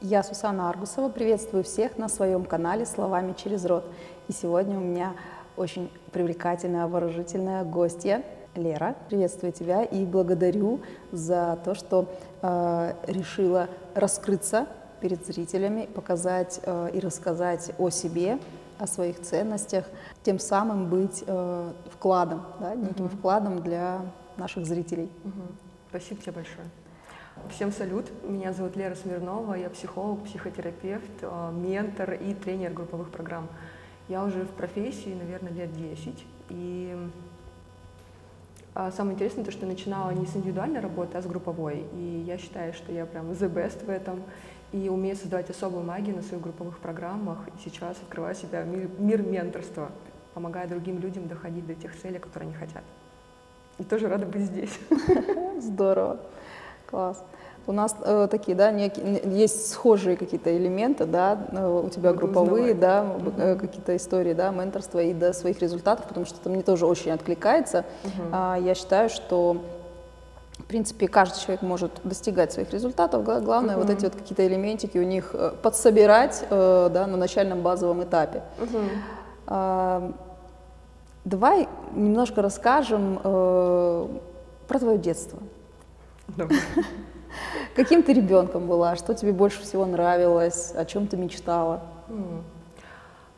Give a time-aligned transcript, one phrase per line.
[0.00, 3.84] Я Сусана Аргусова, приветствую всех на своем канале «Словами через рот».
[4.28, 5.14] И сегодня у меня
[5.56, 8.22] очень привлекательная, обворожительная гостья
[8.54, 8.94] Лера.
[9.08, 12.06] Приветствую тебя и благодарю за то, что
[12.42, 13.66] э, решила
[13.96, 14.68] раскрыться
[15.00, 18.38] перед зрителями, показать э, и рассказать о себе,
[18.78, 19.84] о своих ценностях,
[20.22, 23.16] тем самым быть э, вкладом, да, неким угу.
[23.16, 24.02] вкладом для
[24.36, 25.10] наших зрителей.
[25.24, 25.42] Угу.
[25.90, 26.68] Спасибо тебе большое.
[27.50, 33.48] Всем салют, меня зовут Лера Смирнова, я психолог, психотерапевт, э, ментор и тренер групповых программ.
[34.08, 36.96] Я уже в профессии, наверное, лет 10, и
[38.74, 42.24] а, самое интересное то, что я начинала не с индивидуальной работы, а с групповой, и
[42.26, 44.22] я считаю, что я прям the best в этом,
[44.72, 48.88] и умею создавать особую магию на своих групповых программах, и сейчас открываю себя в мир,
[48.98, 49.90] мир менторства,
[50.34, 52.84] помогая другим людям доходить до тех целей, которые они хотят.
[53.78, 54.78] И тоже рада быть здесь.
[55.60, 56.20] Здорово.
[56.90, 57.22] Класс.
[57.66, 62.26] У нас э, такие, да, некие, есть схожие какие-то элементы, да, э, у тебя Буду
[62.26, 62.80] групповые, узнавать.
[62.80, 63.60] да, угу.
[63.60, 67.84] какие-то истории, да, менторства и до своих результатов, потому что это мне тоже очень откликается.
[68.04, 68.28] Угу.
[68.32, 69.58] А, я считаю, что
[70.56, 73.22] в принципе, каждый человек может достигать своих результатов.
[73.22, 78.02] Главное, uh вот эти вот какие-то элементики у них э, подсобирать да, на начальном базовом
[78.02, 78.42] этапе.
[79.46, 80.12] uh
[81.28, 84.06] Давай немножко расскажем э,
[84.66, 85.38] про твое детство.
[87.74, 88.96] Каким ты ребенком была?
[88.96, 90.72] Что тебе больше всего нравилось?
[90.74, 91.82] О чем ты мечтала?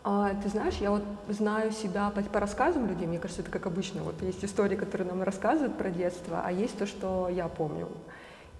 [0.02, 3.66] А, ты знаешь, я вот знаю себя по, по рассказам людей, мне кажется, это как
[3.66, 4.02] обычно.
[4.02, 7.86] Вот есть истории, которые нам рассказывают про детство, а есть то, что я помню.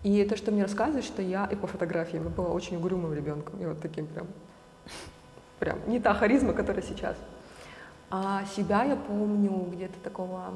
[0.03, 3.61] И то, что мне рассказывают, что я и по фотографиям я была очень угрюмым ребенком.
[3.61, 4.27] И вот таким прям,
[5.59, 7.17] прям не та харизма, которая сейчас.
[8.11, 10.53] А себя я помню где-то такого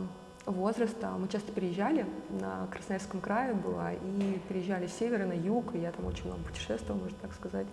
[0.47, 1.11] возраста.
[1.19, 2.07] Мы часто приезжали,
[2.41, 6.43] на Красноярском крае была, и приезжали с севера на юг, и я там очень много
[6.43, 7.67] путешествовала, можно так сказать.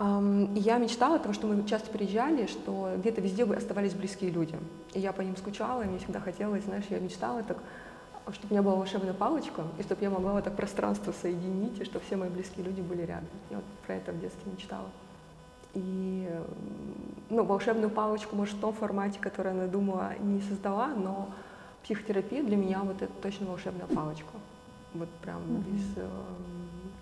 [0.00, 4.56] И я мечтала о том, что мы часто приезжали, что где-то везде оставались близкие люди.
[4.92, 7.58] И я по ним скучала, и мне всегда хотелось, знаешь, я мечтала так,
[8.32, 11.84] чтобы у меня была волшебная палочка, и чтобы я могла вот так пространство соединить, и
[11.84, 13.28] чтобы все мои близкие люди были рядом.
[13.50, 14.88] Я вот про это в детстве мечтала.
[15.74, 16.28] И
[17.30, 21.28] ну, волшебную палочку, может, в том формате, который она думала, не создала, но
[21.88, 24.34] психотерапия для меня вот это точно волшебная палочка.
[24.92, 25.72] Вот прям mm-hmm.
[25.72, 26.06] без э,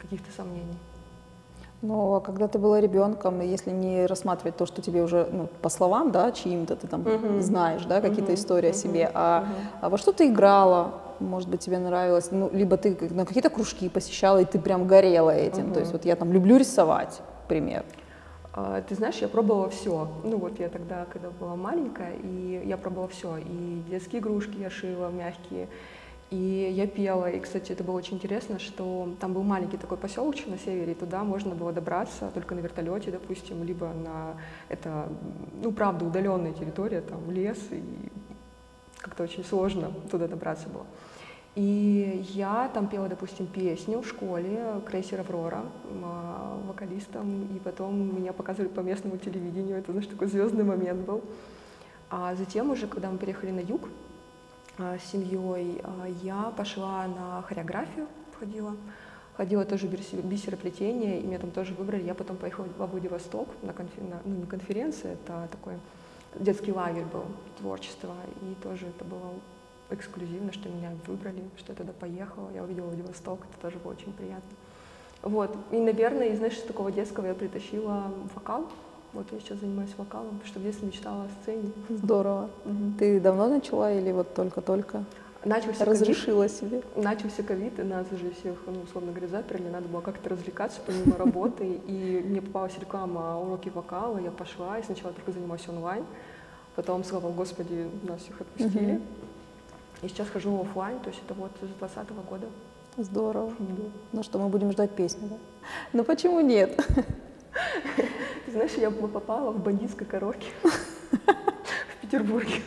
[0.01, 0.79] каких-то сомнений.
[1.83, 5.69] Но а когда ты была ребенком, если не рассматривать то, что тебе уже, ну, по
[5.69, 7.41] словам, да, чьим-то ты там uh-huh.
[7.41, 8.37] знаешь, да, какие-то uh-huh.
[8.37, 8.71] истории uh-huh.
[8.71, 9.79] о себе, а, uh-huh.
[9.83, 13.89] а во что ты играла, может быть, тебе нравилось, ну, либо ты на какие-то кружки
[13.89, 15.75] посещала, и ты прям горела этим, uh-huh.
[15.75, 17.85] то есть вот я там люблю рисовать, пример.
[18.57, 20.09] А, ты знаешь, я пробовала все.
[20.25, 23.37] Ну вот я тогда, когда была маленькая, и я пробовала все.
[23.37, 25.69] И детские игрушки я шила, мягкие,
[26.31, 27.31] и я пела.
[27.31, 30.95] И, кстати, это было очень интересно, что там был маленький такой поселочек на севере, и
[30.95, 34.37] туда можно было добраться только на вертолете, допустим, либо на
[34.71, 35.07] это,
[35.63, 37.83] ну, правда, удаленная территория, там лес, и
[39.01, 40.87] как-то очень сложно туда добраться было.
[41.57, 45.65] И я там пела, допустим, песню в школе «Крейсер Аврора»
[46.05, 51.23] а, вокалистом, и потом меня показывали по местному телевидению, это, знаешь, такой звездный момент был.
[52.11, 53.89] А затем уже, когда мы переехали на юг
[54.77, 58.07] а, с семьей, а, я пошла на хореографию,
[58.39, 58.77] ходила,
[59.35, 62.03] ходила тоже бисероплетение, и меня там тоже выбрали.
[62.03, 64.05] Я потом поехала во Владивосток на, конфер...
[64.27, 65.77] ну, не конференция, это такой
[66.39, 67.25] детский лагерь был,
[67.57, 69.33] творчество, и тоже это было
[69.91, 74.13] эксклюзивно, что меня выбрали, что я туда поехала, я увидела Владивосток, это тоже было очень
[74.13, 74.57] приятно.
[75.23, 78.69] Вот, и, наверное, из, знаешь, такого детского я притащила вокал,
[79.13, 81.71] вот я сейчас занимаюсь вокалом, потому что в детстве мечтала о сцене.
[81.89, 82.51] Здорово.
[82.65, 82.99] Угу.
[82.99, 85.05] Ты давно начала или вот только-только?
[85.45, 86.83] Начался Разрешила COVID, себе?
[86.97, 91.17] Начался ковид, и нас уже всех, ну, условно говоря, заперли, надо было как-то развлекаться помимо
[91.19, 96.05] работы, и мне попалась реклама уроки вокала, я пошла, и сначала только занималась онлайн,
[96.75, 99.01] потом, слава Господи, нас всех отпустили,
[100.03, 102.47] и сейчас хожу офлайн, то есть это вот с 2020 года.
[102.99, 103.53] Здорово.
[103.59, 103.83] Да.
[104.13, 105.37] Ну что, мы будем ждать песни, да?
[105.93, 106.77] Ну почему нет?
[108.47, 112.63] Ты знаешь, я попала в бандитское караоке в Петербурге.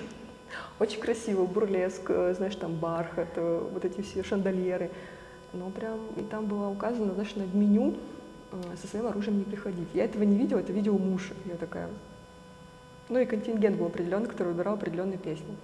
[0.79, 4.91] Очень красиво, бурлеск, знаешь, там бархат, э, вот эти все шандальеры.
[5.51, 7.95] Ну, прям, и там было указано, знаешь, на меню
[8.51, 9.87] э, со своим оружием не приходить.
[9.93, 11.31] Я этого не видела, это видел муж.
[11.45, 11.89] Я такая...
[13.09, 15.57] Ну и контингент был определенный, который выбирал определенные песни.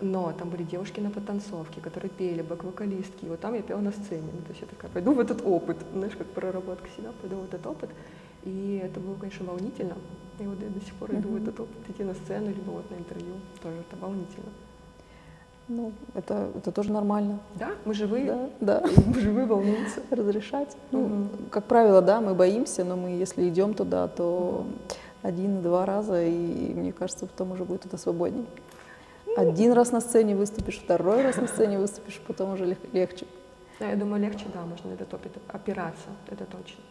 [0.00, 3.26] Но там были девушки на потанцовке, которые пели, бэк-вокалистки.
[3.26, 4.28] И вот там я пела на сцене.
[4.32, 7.44] Ну, то есть я такая, пойду в этот опыт, знаешь, как проработка себя, пойду в
[7.44, 7.90] этот опыт.
[8.42, 9.94] И это было, конечно, волнительно.
[10.38, 12.90] И вот я до сих пор иду в этот опыт, идти на сцену, либо вот
[12.90, 13.34] на интервью.
[13.62, 14.50] Тоже это волнительно.
[15.68, 17.38] Ну, это, это тоже нормально.
[17.54, 18.26] Да, мы живые.
[18.26, 18.82] Да, да.
[19.06, 20.02] Мы живые, волнуемся.
[20.10, 20.76] Разрешать.
[20.90, 21.28] Ну, Мгм.
[21.50, 24.66] как правило, да, мы боимся, но мы, если идем туда, то
[25.22, 28.44] один-два раза, и мне кажется, потом уже будет это свободней.
[29.36, 33.26] Один раз на сцене выступишь, второй раз на сцене выступишь, потом уже лег- легче.
[33.80, 36.82] Да, я думаю, легче, да, можно этот опыт опираться, это точно.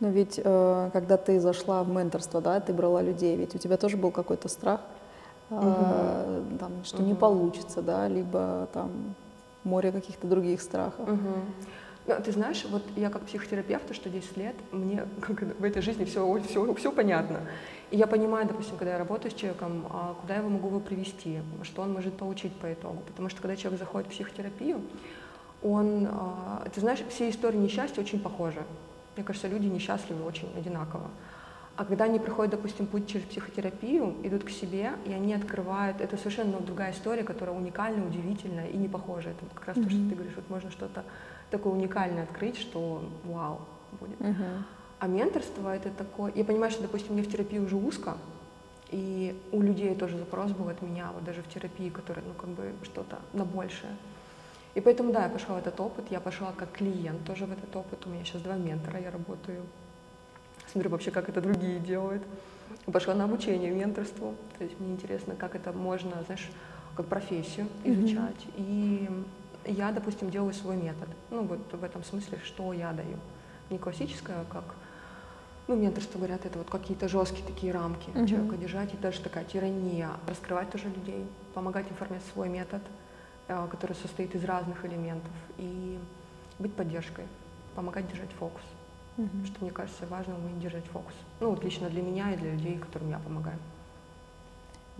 [0.00, 3.76] Но ведь э, когда ты зашла в менторство, да, ты брала людей, ведь у тебя
[3.76, 4.80] тоже был какой-то страх,
[5.50, 7.16] э, там, что не Мгм.
[7.20, 9.14] получится, да, либо там
[9.64, 11.08] море каких-то других страхов.
[11.08, 11.44] Мгм.
[12.06, 16.04] Ну, ты знаешь, вот я как психотерапевт, что 10 лет, мне как в этой жизни
[16.04, 17.40] все, все, все понятно.
[17.90, 20.80] И я понимаю, допустим, когда я работаю с человеком, а, куда я его могу его
[20.80, 23.02] привести, что он может получить по итогу.
[23.06, 24.82] Потому что когда человек заходит в психотерапию,
[25.62, 28.62] он, а, ты знаешь, все истории несчастья очень похожи.
[29.16, 31.08] Мне кажется, люди несчастливы очень одинаково.
[31.76, 36.16] А когда они проходят, допустим, путь через психотерапию, идут к себе, и они открывают, это
[36.16, 39.30] совершенно другая история, которая уникальная, удивительная и не похожа.
[39.30, 41.04] Это как раз то, что ты говоришь, вот можно что-то
[41.50, 43.60] такое уникальное открыть, что вау
[43.92, 44.18] будет.
[44.20, 44.64] Мгм.
[44.98, 46.32] А менторство это такое...
[46.34, 48.16] Я понимаю, что, допустим, мне в терапии уже узко,
[48.90, 52.50] и у людей тоже запрос был от меня, вот даже в терапии, которая, ну, как
[52.50, 53.94] бы что-то на большее.
[54.74, 57.74] И поэтому, да, я пошла в этот опыт, я пошла как клиент тоже в этот
[57.74, 58.06] опыт.
[58.06, 59.62] У меня сейчас два ментора, я работаю,
[60.72, 62.22] смотрю вообще, как это другие делают.
[62.86, 66.50] Пошла на обучение менторству, то есть мне интересно, как это можно, знаешь,
[66.96, 68.46] как профессию изучать.
[68.56, 69.08] И
[69.64, 71.08] я, допустим, делаю свой метод.
[71.30, 73.16] Ну, вот в этом смысле, что я даю.
[73.70, 74.64] Не классическое, как
[75.68, 78.26] ну, менторство, говорят, это вот какие-то жесткие такие рамки Мгм.
[78.26, 82.80] человека держать, и даже такая тирания, раскрывать тоже людей, помогать им формировать свой метод,
[83.48, 85.98] э, который состоит из разных элементов, и
[86.58, 87.26] быть поддержкой,
[87.74, 88.62] помогать держать фокус,
[89.18, 89.44] Мгм.
[89.44, 91.14] что, мне кажется, важно уметь держать фокус.
[91.40, 93.58] Ну, вот лично для меня и для людей, которым я помогаю.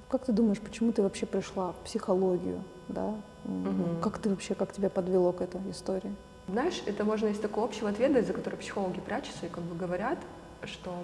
[0.08, 3.14] Как ты думаешь, почему ты вообще пришла в психологию, да?
[3.44, 4.00] Мгм.
[4.00, 6.14] Как ты вообще, как тебя подвело к этой истории?
[6.46, 10.18] Знаешь, это можно из такого общего ответа, за который психологи прячутся и как бы говорят,
[10.64, 10.94] что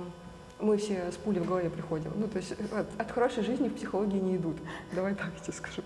[0.61, 2.13] мы все с пулей в голове приходим.
[2.17, 4.57] Ну, то есть от, от хорошей жизни в психологии не идут.
[4.93, 5.83] Давай так я тебе скажу.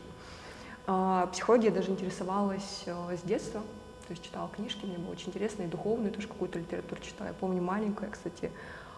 [0.86, 5.64] А, психология даже интересовалась э, с детства, то есть читала книжки, мне было очень интересно,
[5.64, 7.28] и духовную тоже какую-то литературу читала.
[7.28, 8.50] Я помню маленькая, кстати,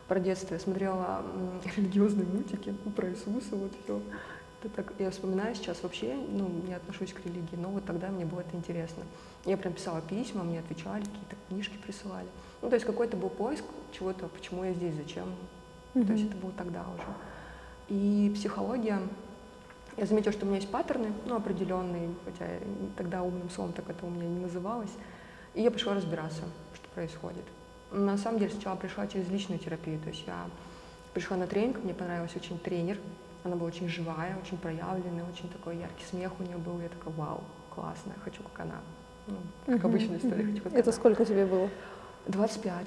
[0.07, 0.55] про детство.
[0.55, 4.01] Я смотрела м, религиозные мультики ну, про Иисуса, вот все.
[4.63, 8.25] Это так, я вспоминаю сейчас вообще, ну, не отношусь к религии, но вот тогда мне
[8.25, 9.03] было это интересно.
[9.45, 12.29] Я прям писала письма, мне отвечали, какие-то книжки присылали.
[12.63, 15.35] Ну, то есть какой-то был поиск чего-то, почему я здесь, зачем.
[15.95, 17.05] То есть это было тогда уже.
[17.89, 19.01] И психология,
[19.97, 22.47] я заметила, что у меня есть паттерны, ну, определенные, хотя
[22.97, 24.93] тогда умным словом так это у меня не называлось.
[25.55, 26.43] И я пошла разбираться,
[26.75, 27.45] что происходит.
[27.91, 30.37] На самом деле сначала пришла через личную терапию, то есть я
[31.13, 32.99] пришла на тренинг, мне понравился очень тренер,
[33.43, 37.13] она была очень живая, очень проявленная, очень такой яркий смех у нее был, я такая,
[37.17, 37.43] вау,
[37.75, 38.77] классно, хочу как она.
[39.27, 39.37] Ну,
[39.67, 40.93] как Мгм, обычная история, хочу как Это она.
[40.93, 41.69] сколько тебе было?
[42.31, 42.87] 25.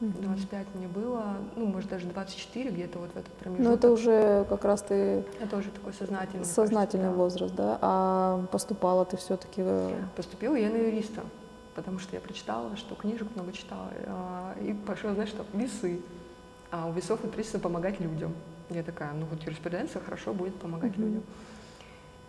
[0.00, 0.22] Мгм.
[0.22, 3.66] 25 мне было, ну, может, даже 24 где-то вот в этот промежуток.
[3.68, 6.44] Ну, это уже как раз ты Это уже такой сознательный.
[6.44, 7.22] сознательный кажется, да.
[7.22, 7.78] возраст, да?
[7.82, 9.64] А поступала ты все-таки...
[10.14, 11.22] Поступила я на юриста,
[11.74, 13.88] потому что я прочитала, что книжек много читала.
[14.06, 16.00] а, И пошла, знаешь, что весы.
[16.70, 18.34] А у весов актриса помогать людям.
[18.70, 21.06] Я такая, ну вот юриспруденция хорошо будет помогать Мгм.
[21.06, 21.22] людям.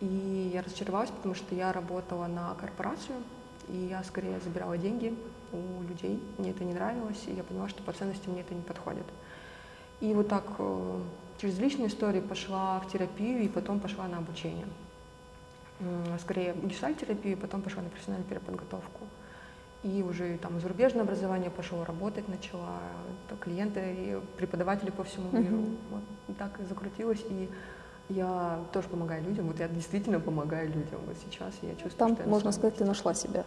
[0.00, 3.18] И я разочаровалась, потому что я работала на корпорацию,
[3.68, 5.14] и я скорее забирала деньги
[5.52, 6.22] у людей.
[6.38, 9.06] Мне это не нравилось, и я поняла, что по ценности мне это не подходит.
[10.00, 11.00] И вот так э,
[11.38, 14.66] через личную историю пошла в терапию, и потом пошла на обучение.
[16.20, 19.00] Скорее гештальт-терапию, потом пошла на профессиональную переподготовку.
[19.82, 22.80] И уже там зарубежное образование пошло, работать начала,
[23.40, 25.64] клиенты и преподаватели по всему миру.
[25.90, 27.48] Вот так и закрутилось, и
[28.10, 29.46] я тоже помогаю людям.
[29.46, 31.00] Вот я действительно помогаю людям.
[31.06, 33.44] Вот сейчас я чувствую, Там, что я можно сказать, ты нашла себя.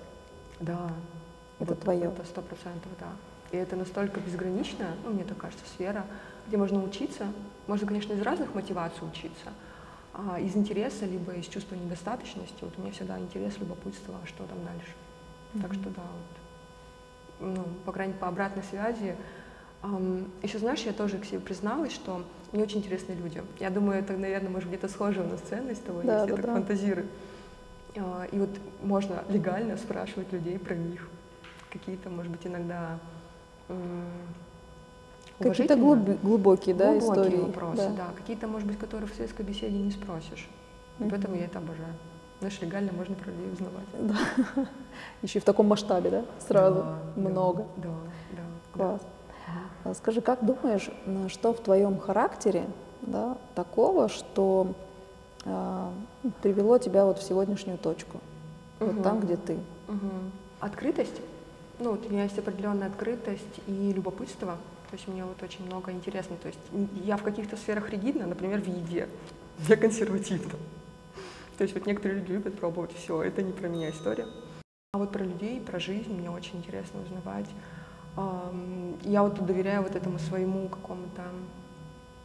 [0.60, 0.90] Да.
[1.60, 2.06] Это твое.
[2.06, 3.08] Это сто процентов, да.
[3.52, 6.06] И это настолько безгранично, ну, мне так кажется, сфера,
[6.48, 7.28] где можно учиться.
[7.68, 9.54] Можно, конечно, из разных мотиваций учиться.
[10.14, 12.58] А из интереса, либо из чувства недостаточности.
[12.62, 14.94] Вот у меня всегда интерес, любопытство, а что там дальше.
[15.62, 15.82] Так Мгм.
[15.82, 16.02] что да,
[17.40, 19.16] вот, ну, по крайней мере, по обратной связи.
[20.42, 23.44] еще, знаешь, я тоже к себе призналась, что мне очень интересны люди.
[23.60, 26.42] Я думаю, это, наверное, может где-то схоже у нас ценность того, Да, если я да,
[26.42, 26.54] так да.
[26.54, 27.08] фантазирую.
[27.98, 28.50] А, И вот
[28.82, 31.08] можно легально спрашивать людей про них.
[31.74, 33.00] Какие-то, может быть, иногда
[33.68, 34.06] Какие-то
[35.40, 37.42] уважительно глуб- глубокие, да, глубокие истории.
[37.42, 38.08] вопросы, да.
[38.16, 40.48] Какие-то, может быть, которые в светской беседе не спросишь.
[41.00, 41.10] Мгм.
[41.10, 41.94] Поэтому я это обожаю.
[42.40, 43.88] Знаешь, легально можно про людей узнавать.
[44.56, 44.66] Да.
[45.24, 46.26] Еще и в таком масштабе, да?
[46.40, 46.76] Сразу.
[46.76, 47.66] Да, да, Много.
[47.78, 47.90] Да,
[48.32, 48.44] да.
[48.74, 49.02] Класс.
[49.02, 49.60] Мгм.
[49.86, 50.92] А Скажи, как думаешь,
[51.30, 52.66] что в твоем характере
[53.02, 54.74] да, такого, что
[55.46, 55.88] э,
[56.42, 58.20] привело тебя вот в сегодняшнюю точку,
[58.80, 58.92] угу.
[58.92, 59.54] вот там, где ты?
[59.88, 60.10] Угу.
[60.60, 61.20] Открытость.
[61.84, 64.58] Ну, вот у меня есть определенная открытость и любопытство.
[64.90, 66.38] То есть мне вот очень много интересно.
[66.38, 66.60] То есть
[67.04, 69.10] я в каких-то сферах ригидна, например, в еде.
[69.68, 70.54] Я консервативна.
[71.58, 73.22] То есть вот некоторые люди любят пробовать все.
[73.22, 74.28] Это не про меня история.
[74.94, 77.50] А вот про людей, про жизнь мне очень интересно узнавать.
[79.04, 81.24] Я вот доверяю вот этому своему какому-то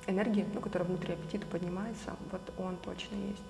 [0.07, 3.43] энергии, ну, которая внутри аппетита поднимается, вот он точно есть.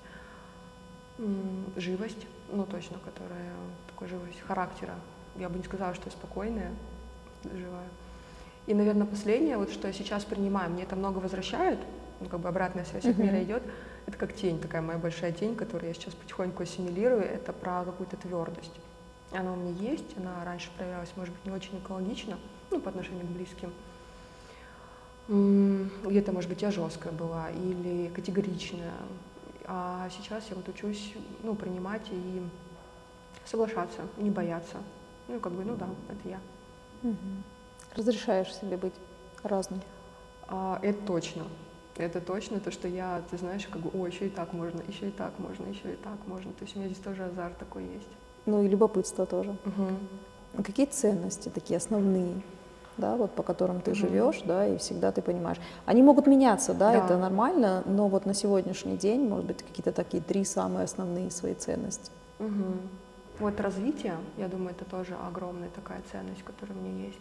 [1.76, 3.52] Живость, ну, точно, которая
[3.88, 4.94] такой живость характера.
[5.38, 6.73] Я бы не сказала, что я спокойная,
[7.45, 7.88] живая.
[8.66, 11.78] И, наверное, последнее, вот что я сейчас принимаю, мне это много возвращает,
[12.21, 13.62] ну, как бы обратная связь от мира идет,
[14.07, 18.16] это как тень, такая моя большая тень, которую я сейчас потихоньку ассимилирую, это про какую-то
[18.16, 18.75] твердость.
[19.33, 22.38] Она у меня есть, она раньше проявлялась, может быть, не очень экологично,
[22.71, 23.73] ну, по отношению к близким.
[26.04, 28.92] Где-то, может быть, я жесткая была или категоричная.
[29.66, 32.42] А сейчас я вот учусь, ну, принимать и
[33.45, 34.78] соглашаться, не бояться.
[35.28, 36.40] Ну, как бы, ну да, это я.
[37.02, 37.16] Угу.
[37.97, 38.94] Разрешаешь себе быть
[39.42, 39.80] разным?
[40.49, 41.44] А, это точно.
[41.97, 45.08] Это точно то, что я, ты знаешь, как бы, о, еще и так можно, еще
[45.08, 46.52] и так можно, еще и так можно.
[46.52, 48.08] То есть у меня здесь тоже азарт такой есть.
[48.47, 49.50] Ну и любопытство тоже.
[49.64, 50.62] Угу.
[50.62, 52.40] Какие ценности такие основные,
[52.97, 53.99] да, вот по которым ты угу.
[53.99, 55.58] живешь, да, и всегда ты понимаешь.
[55.87, 59.92] Они могут меняться, да, да, это нормально, но вот на сегодняшний день, может быть, какие-то
[59.92, 62.11] такие три самые основные свои ценности.
[62.38, 62.75] Угу.
[63.40, 67.21] Вот развитие, я думаю, это тоже огромная такая ценность, которая у меня есть.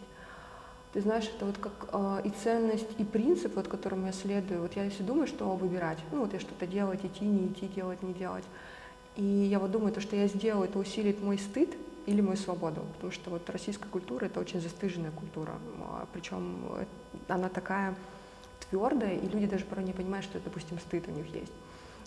[0.92, 4.62] Ты знаешь, это вот как э, и ценность, и принцип, вот которым я следую.
[4.62, 8.02] Вот я если думаю, что выбирать, ну вот я что-то делать, идти, не идти, делать,
[8.02, 8.44] не делать,
[9.16, 12.82] и я вот думаю, то, что я сделаю, это усилит мой стыд или мою свободу.
[12.94, 15.52] Потому что вот российская культура— это очень застыженная культура.
[15.80, 16.64] А, Причем
[17.28, 17.94] она такая
[18.70, 21.52] твердая, и люди даже порой не понимают, что, допустим, стыд у них есть.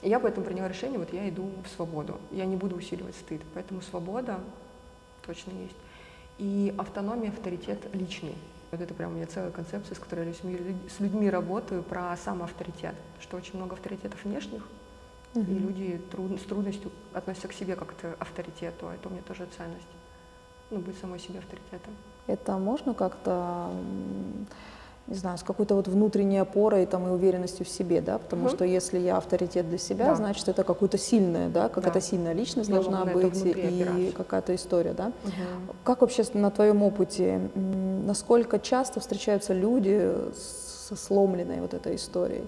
[0.01, 2.19] И я поэтому приняла решение, вот я иду в свободу.
[2.31, 3.41] Я не буду усиливать стыд.
[3.53, 4.39] Поэтому свобода
[5.25, 5.75] точно есть.
[6.37, 8.35] И автономия, авторитет личный.
[8.71, 12.95] Вот это прям у меня целая концепция, с которой я с людьми работаю, про самоавторитет.
[13.19, 14.63] Что очень много авторитетов внешних,
[15.33, 15.43] Угу.
[15.43, 19.21] И люди труд, с трудностью относятся к себе как к авторитету, а это у меня
[19.21, 19.87] тоже ценность.
[20.69, 21.93] Ну, быть самой себе авторитетом.
[22.27, 23.71] Это можно как-то,
[25.07, 28.17] не знаю, с какой-то вот внутренней опорой там, и уверенностью в себе, да?
[28.17, 28.51] Потому угу.
[28.51, 30.15] что если я авторитет для себя, да.
[30.15, 31.69] значит, это какое-то сильное, да?
[31.69, 32.01] Какая-то да.
[32.01, 35.11] сильная личность я должна быть и какая-то история, да?
[35.23, 35.75] Угу.
[35.83, 40.13] Как вообще на твоем опыте, насколько часто встречаются люди
[40.87, 42.45] со сломленной вот этой историей?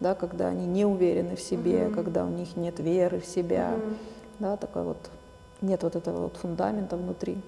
[0.00, 1.94] да, когда они не уверены в себе, угу.
[1.94, 3.94] когда у них нет веры в себя, угу.
[4.38, 4.98] да, такой вот
[5.62, 7.38] нет вот этого вот фундамента внутри.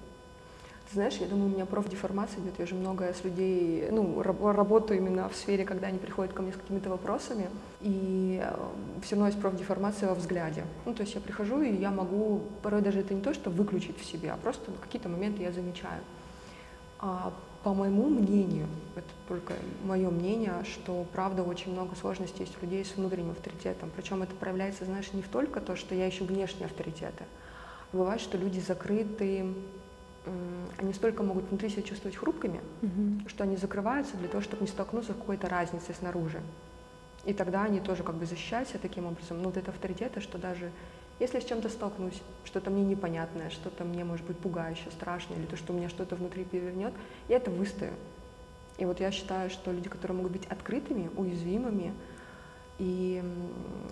[0.89, 2.57] Ты знаешь, я думаю, у меня профдеформация идет.
[2.57, 6.51] Я же много с людей, ну, работаю именно в сфере, когда они приходят ко мне
[6.51, 7.47] с какими-то вопросами,
[7.79, 8.55] и э,
[9.03, 10.63] все равно есть профдеформация во взгляде.
[10.85, 13.99] Ну, то есть я прихожу, и я могу, порой даже это не то, что выключить
[13.99, 16.01] в себе, а просто какие-то моменты я замечаю.
[16.97, 18.65] А по моему мнению,
[18.95, 19.53] это только
[19.83, 23.91] мое мнение, что правда очень много сложностей есть у людей с внутренним авторитетом.
[23.95, 27.25] Причем это проявляется, знаешь, не в только то, что я ищу внешние авторитеты.
[27.93, 29.53] Бывает, что люди закрыты,
[30.77, 33.29] они столько могут внутри себя чувствовать хрупкими, mm-hmm.
[33.29, 36.41] что они закрываются для того, чтобы не столкнуться с какой-то разницей снаружи.
[37.25, 39.41] И тогда они тоже как бы защищаются таким образом.
[39.41, 40.71] Но вот это авторитеты, что даже
[41.19, 45.45] если я с чем-то столкнусь, что-то мне непонятное, что-то мне может быть пугающее, страшное, или
[45.45, 46.93] то, что у меня что-то внутри перевернет,
[47.27, 47.91] я это выстою.
[48.77, 51.93] И вот я считаю, что люди, которые могут быть открытыми, уязвимыми
[52.77, 53.21] и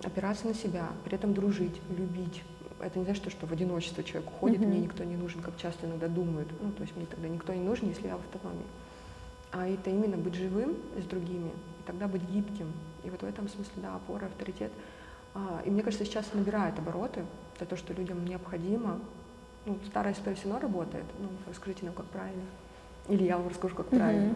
[0.02, 2.42] опираться на себя, при этом дружить, любить,
[2.80, 4.66] это не значит, что в одиночество человек уходит, mm-hmm.
[4.66, 6.48] мне никто не нужен, как часто иногда думают.
[6.60, 8.66] Ну, то есть мне тогда никто не нужен, если я в автономии.
[9.50, 12.72] А это именно быть живым с другими, и тогда быть гибким.
[13.04, 14.72] И вот в этом смысле, да, опора, авторитет—
[15.34, 17.24] а, и мне кажется, сейчас набирает обороты,
[17.56, 19.00] это то, что людям необходимо.
[19.66, 21.04] Ну, старая история все равно работает.
[21.18, 22.44] Ну, расскажите нам, как правильно.
[23.08, 24.34] Или я вам расскажу, как правильно.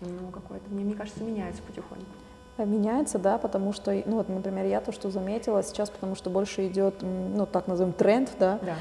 [0.00, 2.04] Ну, какое-то, мне, мне кажется, меняется потихоньку.
[2.56, 6.68] Меняется, да, потому что, ну вот, например, я то, что заметила сейчас, потому что больше
[6.68, 8.74] идет, ну так назовем, тренд, да, да.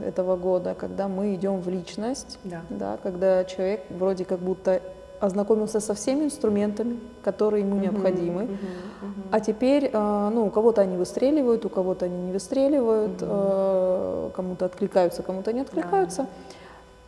[0.00, 2.62] Э, этого года, когда мы идем в личность, да.
[2.68, 4.82] да, когда человек вроде как будто
[5.20, 8.42] ознакомился со всеми инструментами, которые ему необходимы.
[8.42, 13.22] Uh-huh, uh-huh, А теперь, э, ну, у кого-то они выстреливают, у кого-то они не выстреливают,
[13.22, 14.32] uh-huh.
[14.32, 16.22] кому-то откликаются, кому-то не откликаются.
[16.22, 16.28] Да.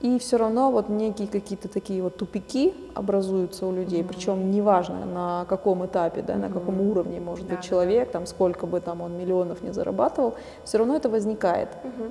[0.01, 4.09] И все равно вот некие какие-то такие вот тупики образуются у людей, uh-huh.
[4.09, 6.39] причем неважно на каком этапе, да, uh-huh.
[6.39, 8.13] на каком уровне может да, быть человек, да.
[8.13, 11.69] там сколько бы там он миллионов не зарабатывал, все равно это возникает.
[11.85, 12.11] Uh-huh.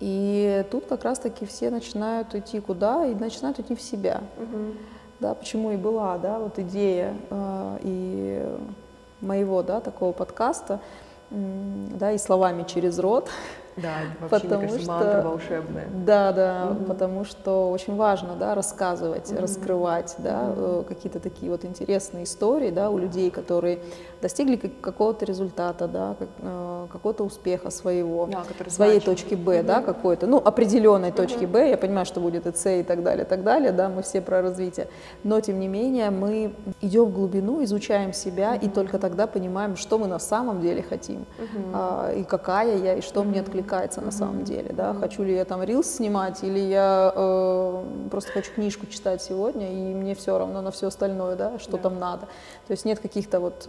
[0.00, 3.06] И тут как раз-таки все начинают идти куда?
[3.06, 4.22] И начинают идти в себя.
[4.38, 4.74] Uh-huh
[5.20, 8.56] да, почему и была, да, вот идея э, и
[9.20, 10.80] моего, да, такого подкаста,
[11.30, 13.28] да, и словами через рот.
[13.76, 15.86] Да, вообще, потому мне кажется, что, волшебная.
[16.06, 16.84] Да, да, угу.
[16.84, 19.42] потому что очень важно, да, рассказывать, угу.
[19.42, 20.84] раскрывать, да, угу.
[20.84, 23.80] какие-то такие вот интересные истории, да, у людей, которые
[24.22, 29.04] достигли какого-то результата, да, э, какого-то успеха своего, да, своей значит.
[29.04, 29.66] точки Б, угу.
[29.66, 31.18] да, какой-то, ну, определенной угу.
[31.18, 33.90] точки Б, я понимаю, что будет и С и так далее, и так далее, да,
[33.90, 34.88] мы все про развитие,
[35.22, 38.64] но, тем не менее, мы идем в глубину, изучаем себя, угу.
[38.64, 41.62] и только тогда понимаем, что мы на самом деле хотим, угу.
[41.74, 43.28] а, и какая я, и что угу.
[43.28, 47.12] мне откликается откликается на самом деле, да, хочу ли я там рилс снимать, или я
[47.14, 51.72] э, просто хочу книжку читать сегодня, и мне все равно на все остальное, да, что
[51.72, 51.78] да.
[51.78, 52.26] там надо.
[52.66, 53.68] То есть нет каких-то вот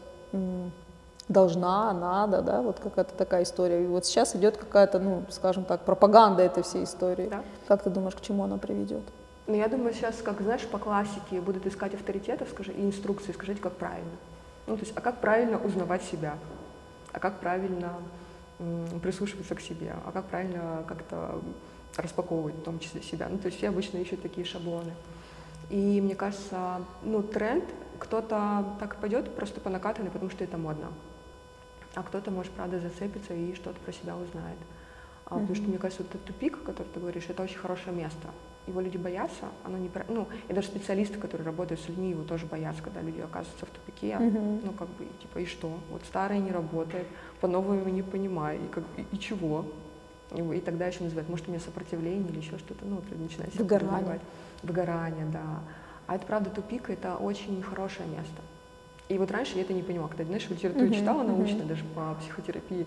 [1.30, 3.84] должна, надо, да, вот какая-то такая история.
[3.84, 7.28] И вот сейчас идет какая-то, ну, скажем так, пропаганда этой всей истории.
[7.30, 7.42] Да.
[7.68, 9.04] Как ты думаешь, к чему она приведет?
[9.48, 13.62] Ну, я думаю, сейчас, как знаешь, по классике будут искать авторитетов, скажи, и инструкции, скажите,
[13.62, 14.18] как правильно.
[14.68, 16.34] Ну, то есть, а как правильно узнавать себя?
[17.14, 17.94] А как правильно
[19.02, 21.42] прислушиваться к себе, а как правильно как-то
[21.96, 23.28] распаковывать в том числе себя.
[23.30, 24.94] Ну, то есть все обычно ищут такие шаблоны.
[25.70, 27.66] И мне кажется, ну, тренд,
[28.00, 30.92] кто-то так и пойдет просто по накатанной, потому что это модно.
[31.96, 34.58] А кто-то, может, правда, зацепиться и что-то про себя узнает.
[35.26, 35.40] А, mm-hmm.
[35.40, 38.28] Потому что, мне кажется, вот этот тупик, о котором ты говоришь, это очень хорошее место
[38.68, 39.90] его люди боятся, оно не...
[40.10, 43.70] Ну, и даже специалисты, которые работают с людьми, его тоже боятся, когда люди оказываются в
[43.70, 44.14] тупике.
[44.20, 44.62] Uh-huh.
[44.66, 45.80] Ну, как бы, типа, и что?
[45.90, 47.08] Вот старое не работает,
[47.40, 49.66] по-новому не понимаю, и, как, и, и чего?
[50.36, 53.54] И, и тогда еще называют, может, у меня сопротивление или еще что-то, ну, вот начинает
[53.54, 54.20] себя Выгорание.
[54.64, 55.60] Выгорание, да.
[56.08, 58.42] А это, правда, тупик, это очень хорошее место.
[59.08, 61.68] И вот раньше я это не понимала, когда, знаешь, литературу uh-huh, читала научно, uh-huh.
[61.68, 62.86] даже по психотерапии,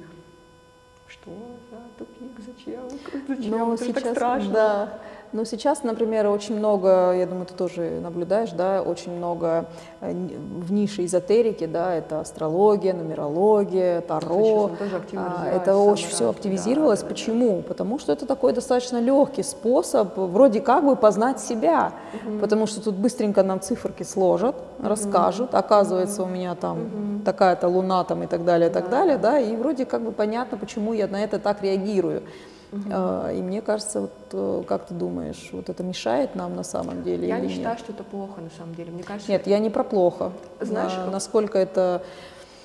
[1.11, 1.31] что
[1.71, 2.89] за тупик, зачем,
[3.27, 4.53] зачем, Но это сейчас, так страшно.
[4.53, 5.01] Да.
[5.33, 9.67] Но сейчас, например, очень много, я думаю, ты тоже наблюдаешь, да, очень много
[10.01, 14.73] э, в нише эзотерики, да, это астрология, нумерология, таро.
[15.15, 17.01] А, это очень все активизировалось.
[17.01, 17.57] Да, да, Почему?
[17.59, 17.69] Да.
[17.69, 22.39] Потому что это такой достаточно легкий способ вроде как бы познать себя, угу.
[22.41, 24.89] потому что тут быстренько нам циферки сложат, угу.
[24.89, 26.31] расскажут, оказывается, угу.
[26.31, 27.25] у меня там угу.
[27.25, 28.91] такая-то луна там и так далее, и так да.
[28.91, 32.23] далее, да, и вроде как бы понятно, почему я на это так реагирую.
[32.73, 33.37] Uh-huh.
[33.37, 37.27] И мне кажется, вот э, как ты думаешь, вот это мешает нам на самом деле?
[37.27, 37.57] Я не нет?
[37.57, 38.93] считаю, что это плохо на самом деле.
[38.93, 39.31] Мне кажется.
[39.31, 40.33] Нет, я не про плохо.
[40.61, 42.03] Знаешь, а, насколько это.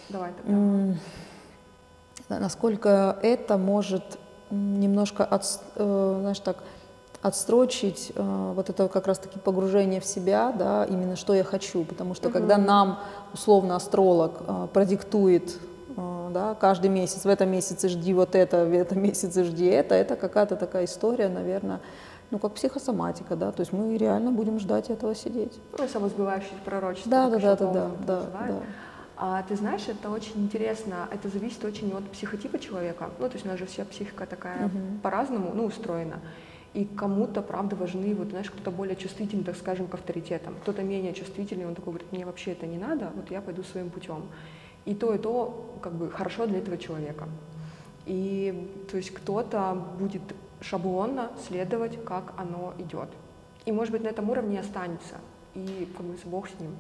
[0.09, 0.95] Давай тогда.
[2.29, 4.03] Насколько это может
[4.51, 5.43] немножко от,
[5.75, 6.57] э, знаешь так
[7.23, 12.13] отстрочить э, вот это как раз-таки погружение в себя, да, именно что я хочу, потому
[12.13, 12.33] что uh-huh.
[12.33, 12.99] когда нам
[13.33, 15.57] условно астролог продиктует
[16.29, 20.15] да, каждый месяц, в этом месяце жди вот это, в этом месяце жди это, это
[20.15, 21.81] какая-то такая история, наверное,
[22.31, 25.59] ну, как психосоматика, да, то есть мы реально будем ждать этого сидеть.
[25.77, 27.11] Ну, самосбывающее пророчество.
[27.11, 28.59] Да, да, да, да, да, да, да.
[29.17, 33.45] А ты знаешь, это очень интересно, это зависит очень от психотипа человека, ну, то есть
[33.45, 34.99] у нас же вся психика такая uh-huh.
[35.01, 36.19] по-разному, ну, устроена.
[36.73, 41.13] И кому-то, правда, важны, вот, знаешь, кто-то более чувствительный, так скажем, к авторитетам, кто-то менее
[41.13, 44.23] чувствительный, он такой говорит, мне вообще это не надо, вот я пойду своим путем
[44.85, 47.27] и то, и то как бы хорошо для этого человека.
[48.05, 50.21] И то есть кто-то будет
[50.61, 53.09] шаблонно следовать, как оно идет.
[53.65, 55.15] И, может быть, на этом уровне останется.
[55.55, 56.71] И как бы Бог с ним.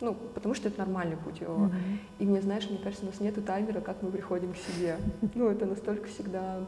[0.00, 1.40] Ну, потому что это нормальный путь.
[1.40, 1.98] Mm-hmm.
[2.18, 4.98] И мне, знаешь, мне кажется, у нас нет таймера, как мы приходим к себе.
[5.34, 6.60] Ну, это настолько всегда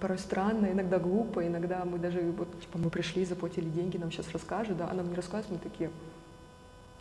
[0.00, 4.30] порой странно, иногда глупо, иногда мы даже, вот, типа, мы пришли, заплатили деньги, нам сейчас
[4.32, 5.90] расскажут, да, а нам не рассказывают, мы такие,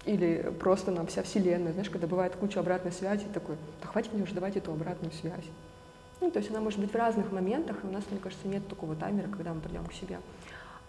[0.05, 4.23] или просто нам вся вселенная, знаешь, когда бывает куча обратной связи, такой, да хватит мне
[4.23, 5.45] уже давать эту обратную связь.
[6.19, 8.67] Ну, то есть она может быть в разных моментах, и у нас, мне кажется, нет
[8.67, 10.19] такого таймера, когда мы придем к себе.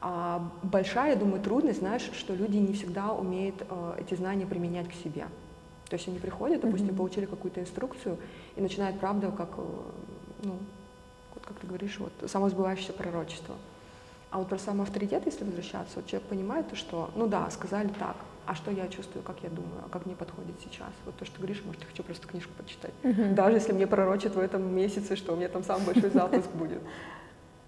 [0.00, 4.88] А большая, я думаю, трудность, знаешь, что люди не всегда умеют э, эти знания применять
[4.88, 5.26] к себе.
[5.88, 6.96] То есть они приходят, допустим, mm-hmm.
[6.96, 8.18] получили какую-то инструкцию
[8.56, 9.62] и начинают, правда, как, э,
[10.42, 10.58] ну,
[11.34, 13.54] вот как ты говоришь, вот, самосбывающееся пророчество.
[14.30, 18.16] А вот про самоавторитет, если возвращаться, вот человек понимает, то, что, ну да, сказали так,
[18.46, 20.90] а что я чувствую, как я думаю, а как мне подходит сейчас.
[21.04, 22.92] Вот то, что говоришь, может, я хочу просто книжку почитать.
[23.02, 23.34] Uh-huh.
[23.34, 26.80] Даже если мне пророчат в этом месяце, что у меня там самый большой запуск будет.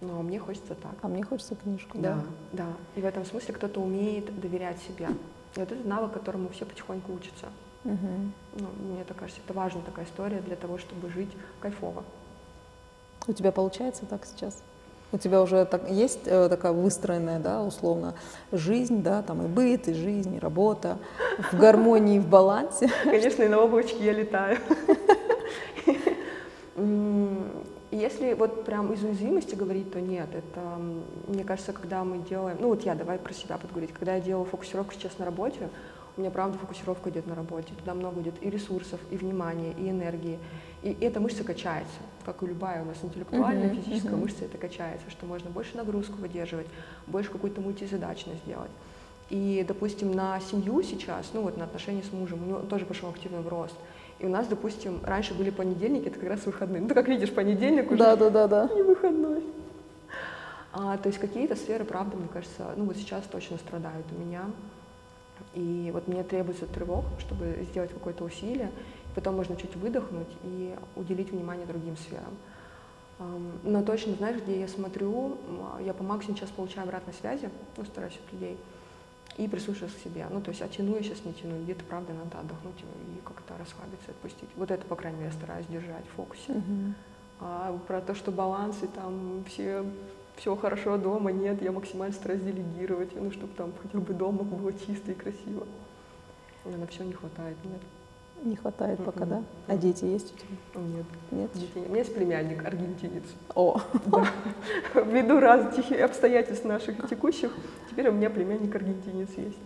[0.00, 0.94] Но мне хочется так.
[1.02, 2.16] А мне хочется книжку, да?
[2.52, 2.66] Да, да.
[2.94, 5.08] И в этом смысле кто-то умеет доверять себе.
[5.54, 7.46] И вот это навык, которому все потихоньку учатся.
[7.84, 8.32] Угу.
[8.58, 12.04] Ну, мне так кажется, это важная такая история для того, чтобы жить кайфово.
[13.26, 14.62] У тебя получается так сейчас?
[15.12, 18.14] У тебя уже так, есть э, такая выстроенная, да, условно,
[18.50, 20.98] жизнь, да, там и быт, и жизнь, и работа
[21.52, 22.90] в гармонии, в балансе.
[23.04, 24.58] Конечно, и на облачке я летаю.
[27.92, 30.28] Если вот прям из уязвимости говорить, то нет.
[30.34, 30.60] Это,
[31.28, 34.44] мне кажется, когда мы делаем, ну вот я, давай про себя подговорить, когда я делала
[34.44, 35.70] фокусировку сейчас на работе,
[36.16, 37.74] У меня, правда, фокусировка идет на работе.
[37.78, 40.38] Туда много идет и ресурсов, и внимания, и энергии.
[40.82, 41.92] И эта мышца качается,
[42.24, 44.20] как и любая у нас интеллектуальная, Мгм, физическая мгм.
[44.22, 46.66] мышца, это качается, что можно больше нагрузку выдерживать,
[47.06, 48.70] больше какую-то мультизадачность делать.
[49.28, 53.10] И, допустим, на семью сейчас, ну вот на отношения с мужем, у него тоже пошел
[53.10, 53.74] активный рост.
[54.18, 56.80] И у нас, допустим, раньше были понедельники, это как раз выходные.
[56.80, 58.70] Ну, ты как видишь, понедельник уже Да, да, да, да.
[58.74, 59.42] не выходной.
[60.72, 64.44] А, то есть какие-то сферы, правда, мне кажется, ну вот сейчас точно страдают у меня.
[65.56, 68.70] И вот мне требуется тревог, чтобы сделать какое-то усилие,
[69.14, 72.36] потом можно чуть выдохнуть и уделить внимание другим сферам.
[73.18, 75.38] Ам, Но точно, знаешь, где я смотрю,
[75.80, 78.58] я по максимуму сейчас получаю обратной связи, ну, стараюсь от людей,
[79.38, 80.26] и прислушиваюсь к себе.
[80.30, 83.54] Ну, то есть, а тяну я сейчас не тяну, где-то, правда, надо отдохнуть и как-то
[83.58, 84.50] расслабиться, отпустить.
[84.56, 86.52] Вот это, по крайней мере, стараюсь держать в фокусе.
[86.52, 86.94] Мгм.
[87.40, 89.84] А про то, что баланс и там все,
[90.36, 94.72] все хорошо дома, нет, я максимально стараюсь делегировать, ну, чтобы там хотя бы дома было
[94.72, 95.66] чисто и красиво.
[96.64, 97.80] Но на все не хватает, нет.
[98.42, 99.42] Не хватает пока, да?
[99.66, 100.84] А дети есть у тебя?
[100.96, 101.50] Нет, Нет?
[101.54, 101.84] детей.
[101.86, 103.24] У меня есть племянник, аргентинец.
[103.54, 104.26] О, Да.
[104.94, 107.52] Ввиду разных обстоятельств наших текущих,
[107.90, 109.56] теперь у меня племянник аргентинец есть.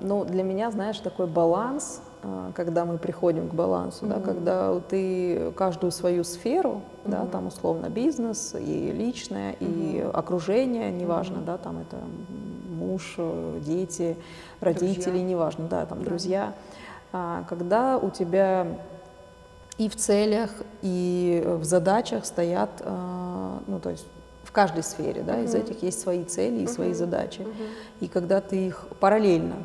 [0.00, 2.11] Ну, для меня, знаешь, такой баланс, а,
[2.54, 4.24] когда мы приходим к балансу, да, Мгм.
[4.24, 7.30] когда ты каждую свою сферу, да, Мгм.
[7.30, 10.10] там условно бизнес и личное, и Мгм.
[10.16, 11.44] окружение, неважно, Мгм.
[11.44, 11.96] да, там это
[12.70, 13.16] муж,
[13.60, 14.16] дети,
[14.60, 15.22] родители, Друзья.
[15.22, 16.04] неважно, да, там Да.
[16.04, 16.54] друзья,
[17.14, 18.66] А, когда у тебя
[19.76, 24.06] и в целях, и в задачах стоят, а, ну, то есть
[24.44, 25.62] в каждой сфере, да, из Мгм.
[25.62, 26.96] этих есть свои цели и свои Мгм.
[26.96, 27.40] задачи.
[27.42, 27.52] Мгм.
[28.00, 29.56] И когда ты их параллельно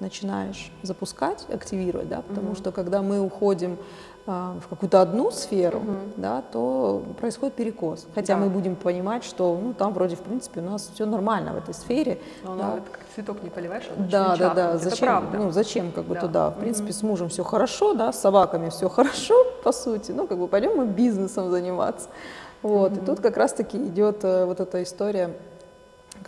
[0.00, 2.56] начинаешь запускать, активировать, да, потому Мгм.
[2.56, 3.76] что когда мы уходим
[4.26, 5.98] а, в какую-то одну сферу, Мгм.
[6.16, 8.06] да, то происходит перекос.
[8.14, 8.40] Хотя Да.
[8.40, 11.74] мы будем понимать, что ну, там вроде, в принципе, у нас все нормально в этой
[11.74, 12.18] сфере.
[12.42, 12.64] Но да.
[12.64, 14.68] оно вот как цветок не поливаешь, он Да, да, да.
[14.70, 15.06] Это Зачем?
[15.08, 15.36] правда.
[15.36, 16.20] Ну, зачем как бы Да.
[16.22, 16.50] туда?
[16.50, 20.12] В принципе, с мужем все хорошо, да, с собаками все хорошо, по сути.
[20.12, 22.08] Ну, как бы пойдем мы бизнесом заниматься.
[22.62, 22.92] Вот.
[22.92, 23.04] И Мгм.
[23.04, 25.34] тут как раз-таки идет э, вот эта история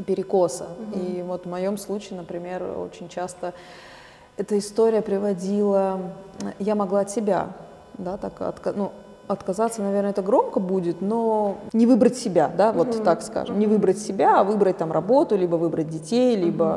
[0.06, 0.68] перекоса.
[0.78, 1.00] Мгм.
[1.00, 3.54] И вот в моем случае, например, очень часто
[4.36, 6.12] эта история приводила,
[6.58, 7.52] я могла от себя,
[7.94, 8.92] да, так отка- ну,
[9.28, 13.04] отказаться, наверное, это громко будет, но не выбрать себя, да, вот Мгм.
[13.04, 16.76] так скажем, не выбрать себя, а выбрать там работу, либо выбрать детей, либо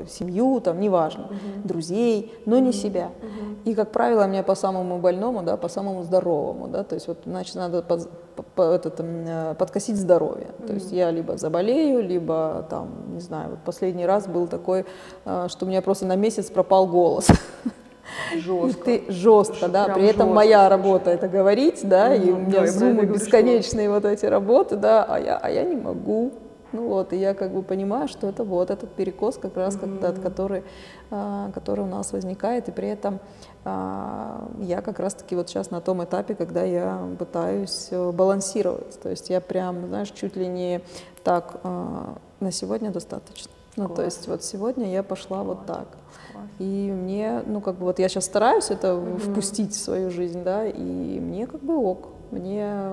[0.00, 1.62] э, семью, там, неважно, Мгм.
[1.68, 3.10] друзей, но не себя.
[3.20, 3.58] Мгм.
[3.64, 7.18] И, как правило, мне по самому больному, да, по самому здоровому, да, то есть вот,
[7.26, 10.48] значит, надо под, по- по- этот, м, э, подкосить здоровье.
[10.66, 14.84] То есть я либо заболею, либо там, не знаю, вот последний раз был такой,
[15.24, 17.28] э, что у меня просто на месяц пропал голос.
[18.34, 18.84] И Жестко.
[18.84, 22.60] ты жестко, да, прям при этом жестко, моя работа это говорить, да, и у меня
[22.60, 26.32] да, зумы и бесконечные вот эти работы, да, а я, а я не могу.
[26.72, 30.10] Ну вот, и я как бы понимаю, что это вот этот перекос как раз, когда,
[30.10, 30.64] от который,
[31.10, 33.20] а, который у нас возникает, и при этом
[33.64, 39.08] а, я как раз-таки вот сейчас на том этапе, когда я пытаюсь э, балансировать, то
[39.08, 40.82] есть я прям, знаешь, чуть ли не
[41.24, 43.50] так, а, на сегодня достаточно.
[43.78, 44.04] Ну, то Класс.
[44.16, 45.78] есть вот сегодня я пошла вот Класс.
[45.78, 45.88] так.
[46.32, 46.44] Класс.
[46.58, 49.18] И мне, ну, как бы вот я сейчас стараюсь это Мгм.
[49.18, 52.90] впустить в свою жизнь, да, и мне как бы ок, мне,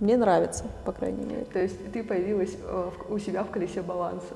[0.00, 1.44] мне нравится, по крайней мере.
[1.52, 4.34] То есть ты появилась э, у себя в колесе баланса,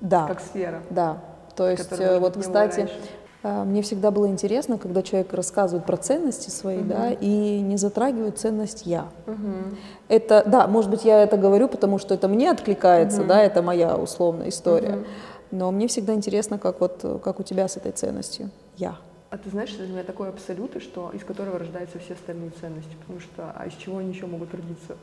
[0.00, 0.82] Да, как сфера.
[0.90, 1.18] да.
[1.56, 3.00] То есть э, вот, кстати, раньше.
[3.42, 6.88] Э, мне всегда было интересно, когда человек рассказывает про ценности свои, Мгм.
[6.88, 9.08] да, и не затрагивает ценность я.
[9.26, 9.76] Мгм.
[10.08, 13.28] Это, да, может быть, я это говорю, потому что это мне откликается, Мгм.
[13.28, 14.96] да, это моя условная история.
[14.96, 15.06] Мгм.
[15.50, 18.96] Но мне всегда интересно, как вот, как у тебя с этой ценностью я.
[19.30, 22.96] А ты знаешь, что для меня такой абсолют, что из которого рождаются все остальные ценности,
[23.00, 24.96] потому что а из чего они еще могут родиться?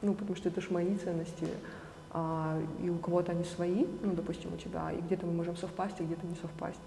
[0.00, 1.46] Ну, потому что это же мои ценности,
[2.10, 5.96] а, и у кого-то они свои, ну, допустим, у тебя, и где-то мы можем совпасть,
[5.98, 6.80] а где-то не совпасть.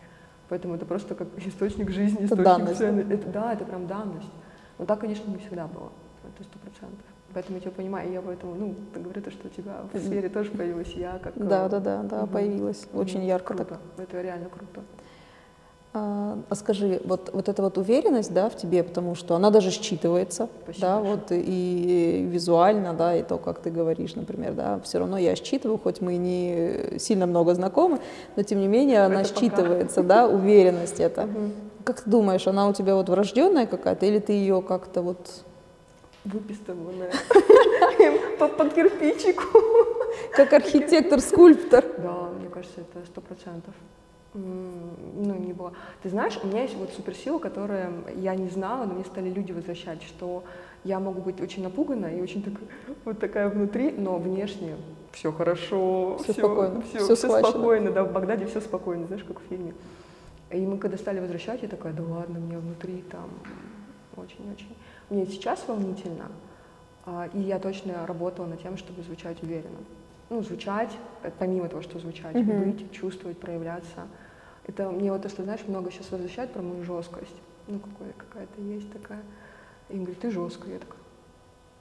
[0.54, 2.86] Поэтому это просто как источник жизни, Это источник данность, да?
[2.86, 3.14] ценностей.
[3.16, 4.30] Это, да, это прям данность.
[4.78, 5.92] Но так, конечно, не всегда было.
[6.24, 7.04] Это сто процентов.
[7.34, 9.98] Поэтому я тебя понимаю, и я поэтому, ну, ты говорю то, что у тебя в
[9.98, 11.36] сфере тоже появилась я, как...
[11.36, 12.28] э, Да, да, да, да, мгм.
[12.34, 12.86] появилась.
[12.94, 13.68] Очень ярко так.
[13.68, 13.82] Круто.
[13.98, 14.82] Это реально круто.
[15.96, 19.70] А, а скажи, вот, вот эта вот уверенность, да, в тебе, потому что она даже
[19.70, 21.16] считывается, Спасибо да, большое.
[21.18, 25.78] вот и визуально, да, и то, как ты говоришь, например, да, все равно я считываю,
[25.78, 28.00] хоть мы не сильно много знакомы,
[28.36, 29.46] но тем не менее она Это пока.
[29.46, 31.00] считывается, да, уверенность.
[31.00, 31.52] Мгм.
[31.84, 35.44] Как ты думаешь, она у тебя вот врожденная какая-то, или ты ее как-то вот,
[36.26, 37.12] выпистыванная
[38.40, 39.60] по, по кирпичику.
[40.36, 41.86] как архитектор-скульптор?
[42.00, 43.76] Да, мне кажется, это сто процентов.
[44.34, 45.74] Ну, не было.
[46.02, 49.52] Ты знаешь, у меня есть вот суперсила, которая я не знала, но мне стали люди
[49.52, 50.44] возвращать, что
[50.84, 52.54] я могу быть очень напугана и очень так,
[53.06, 54.76] вот такая внутри, но внешне
[55.12, 57.52] все хорошо, Всё спокойно, все, всё схвачено.
[57.52, 59.76] спокойно, да, в Багдаде все спокойно, знаешь, как в фильме.
[60.50, 63.30] И мы когда стали возвращать, я такая, да ладно, мне внутри там
[64.16, 64.76] очень-очень.
[65.12, 66.26] Мне сейчас волнительно,
[67.06, 69.78] а, и я точно работала над тем, чтобы звучать уверенно.
[70.30, 70.92] Ну, звучать,
[71.22, 72.58] э, помимо того, что звучать, Мгм.
[72.58, 74.08] быть, чувствовать, проявляться.
[74.68, 77.36] Это мне вот, если знаешь, много сейчас возвращает про мою жесткость.
[77.68, 79.22] Ну, какой, какая-то есть такая.
[79.90, 80.74] И говорит, ты жесткая.
[80.74, 81.00] Я такая,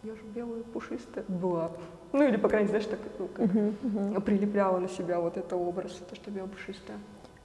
[0.02, 1.70] я же белая, пушистая была.
[2.12, 4.22] Ну, или, по крайней мере, знаешь, так, ну, как Мгм, мгм.
[4.22, 6.98] прилепляла на себя вот это образ, то, что белая, пушистая.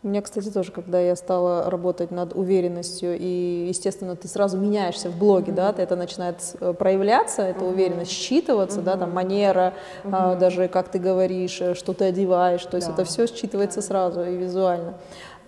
[0.04, 5.10] У меня, кстати, тоже, когда я стала работать над уверенностью, и, естественно, ты сразу меняешься
[5.10, 7.74] в блоге, да, ты это начинает э, проявляться, эта Мгм.
[7.74, 9.74] уверенность, считываться, да, там манера,
[10.04, 10.40] а, Мгм.
[10.40, 12.94] даже как ты говоришь, э, что ты одеваешь, то есть Да.
[12.94, 13.82] это все считывается Да.
[13.82, 14.94] сразу и визуально.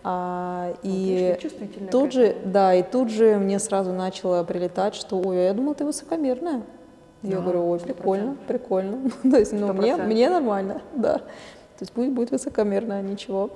[0.04, 5.38] А, и чувствительная тут же, да, и тут же мне сразу начало прилетать, что, ой,
[5.38, 6.62] а я думала, ты высокомерная.
[7.22, 7.82] Я Да, говорю, ой, 100%.
[7.94, 9.12] прикольно, прикольно.
[9.30, 10.06] То есть, ну, мне, 100%.
[10.06, 11.18] мне нормально, да.
[11.18, 13.52] То есть пусть будет высокомерная, ничего.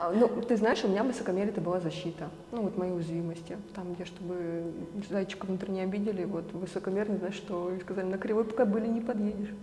[0.00, 2.30] А, Ну, ты знаешь, у меня высокомерие это была защита.
[2.52, 3.56] Ну, вот мои уязвимости.
[3.74, 4.64] Там, где, чтобы
[5.10, 9.54] зайчика не обидели, вот высокомерно, знаешь, что и сказали, на кривой пока были не подъедешь.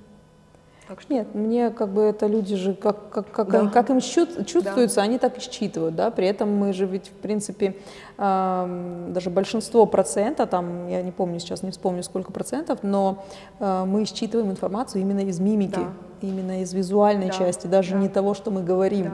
[0.88, 3.68] Так что Нет, мне как бы это люди же, как, как, как, Да.
[3.68, 7.12] как им щу- чувствуется, они так и считывают, да, при этом мы же ведь, в
[7.22, 7.76] принципе,
[8.18, 13.26] ам, даже большинство процента, там, я не помню сейчас, не вспомню сколько процентов, но
[13.60, 16.28] а, мы считываем информацию именно из мимики, Да.
[16.28, 17.98] именно из визуальной Да, части, даже да.
[18.00, 19.06] не того, что мы говорим.
[19.06, 19.12] Да.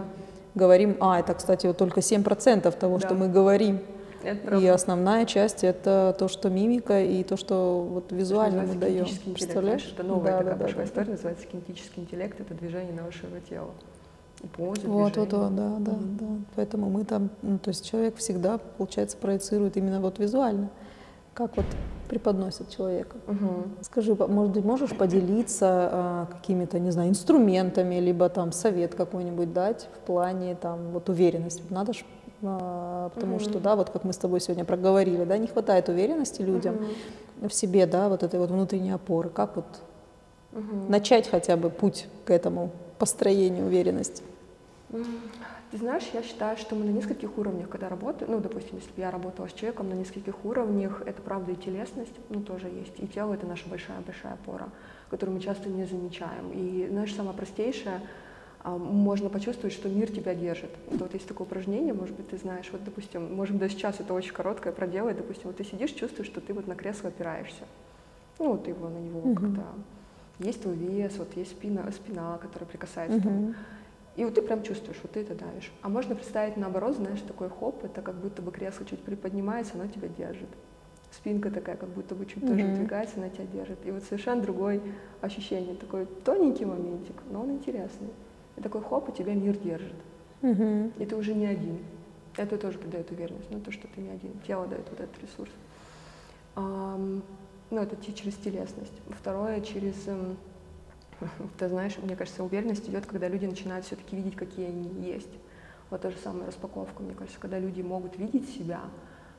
[0.56, 3.16] Говорим, а, это, кстати, вот только 7% того, что Да.
[3.16, 3.80] мы говорим.
[4.24, 9.06] Это И основная часть это то, что мимика и то, что вот визуально мы даем.
[9.34, 9.92] Представляешь?
[9.94, 10.90] это новая Да, такая да, да, большая да.
[10.90, 13.72] история, называется кинетический интеллект, это движение нашего тела.
[14.44, 15.44] И позы, Вот, вот, движения.
[15.44, 16.18] вот, да, да, Мгм.
[16.18, 16.26] да.
[16.56, 20.70] Поэтому мы там, ну, то есть человек всегда, получается, проецирует именно вот визуально,
[21.34, 21.66] как вот
[22.10, 23.16] преподносит человека.
[23.28, 23.76] Мгм.
[23.82, 29.88] Скажи, может быть, можешь поделиться а, какими-то, не знаю, инструментами, либо там совет какой-нибудь дать
[29.96, 31.64] в плане там вот уверенности?
[31.70, 33.39] Надо ж, а, потому Мгм.
[33.39, 36.75] что, да, вот как мы с тобой сегодня проговорили, да, не хватает уверенности людям
[37.38, 37.49] Мгм.
[37.49, 39.29] в себе, да, вот этой вот внутренней опоры.
[39.29, 39.65] Как вот
[40.51, 40.91] Мгм.
[40.91, 44.23] начать хотя бы путь к этому построению уверенности?
[45.71, 49.01] Ты знаешь, я считаю, что мы на нескольких уровнях, когда работаем, ну, допустим, если бы
[49.01, 53.08] я работала с человеком на нескольких уровнях, это правда и телесность, ну, тоже есть, и
[53.08, 54.69] тело— это наша большая-большая опора,
[55.10, 56.51] которую мы часто не замечаем.
[56.53, 58.01] И, знаешь, самое простейшее, а,
[58.63, 60.71] можно почувствовать, что мир тебя держит.
[60.89, 64.13] Это вот есть такое упражнение, может быть, ты знаешь, вот, допустим, можем даже сейчас это
[64.13, 67.63] очень короткое проделать, допустим, вот ты сидишь, чувствуешь, что ты вот на кресло опираешься,
[68.39, 69.36] ну, вот его на него Мгм.
[69.36, 69.65] как-то...
[70.39, 73.41] Есть твой вес, вот есть спина, спина которая прикасается тому.
[73.41, 73.56] Мгм.
[74.15, 75.71] И вот ты прям чувствуешь, вот ты это давишь.
[75.82, 79.88] А можно представить наоборот, знаешь, такой хоп, это как будто бы кресло чуть приподнимается, оно
[79.88, 80.49] тебя держит.
[81.12, 82.76] Спинка такая, как будто бы чуть тоже Мгм.
[82.76, 83.86] двигается, она тебя держит.
[83.86, 84.82] И вот совершенно другое
[85.21, 88.10] ощущение, такой тоненький моментик, но он интересный.
[88.58, 89.96] И такой хоп, и тебя мир держит.
[90.42, 90.94] Мгм.
[90.98, 91.80] И ты уже не один.
[92.36, 94.34] Это тоже придает уверенность, ну то, что ты не один.
[94.46, 95.52] Тело дает вот этот ресурс.
[96.56, 97.24] Ам,
[97.70, 98.94] ну, это через телесность.
[99.10, 100.38] Второе, через, эм,
[101.58, 105.30] ты знаешь, мне кажется, уверенность идет, когда люди начинают все-таки видеть, какие они есть.
[105.89, 108.82] Вот та же самая распаковка, мне кажется, когда люди могут видеть себя,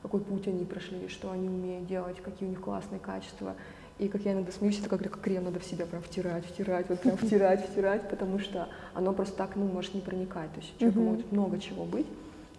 [0.01, 3.55] какой путь они прошли, что они умеют делать, какие у них классные качества.
[3.97, 6.89] И как я иногда смеюсь, это как, как крем надо в себя прям втирать, втирать,
[6.89, 10.51] вот прям втирать, втирать, потому что оно просто так, ну, может не проникать.
[10.53, 12.07] То есть у человека может много чего быть,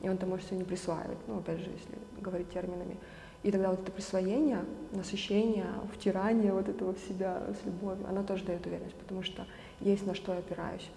[0.01, 2.97] и он там может все не присваивать, ну, опять же, если говорить терминами.
[3.43, 4.61] И тогда вот это присвоение,
[4.93, 9.45] насыщение, втирание вот этого в себя с любовью, оно тоже дает уверенность, потому что
[9.81, 10.89] есть на что я опираюсь,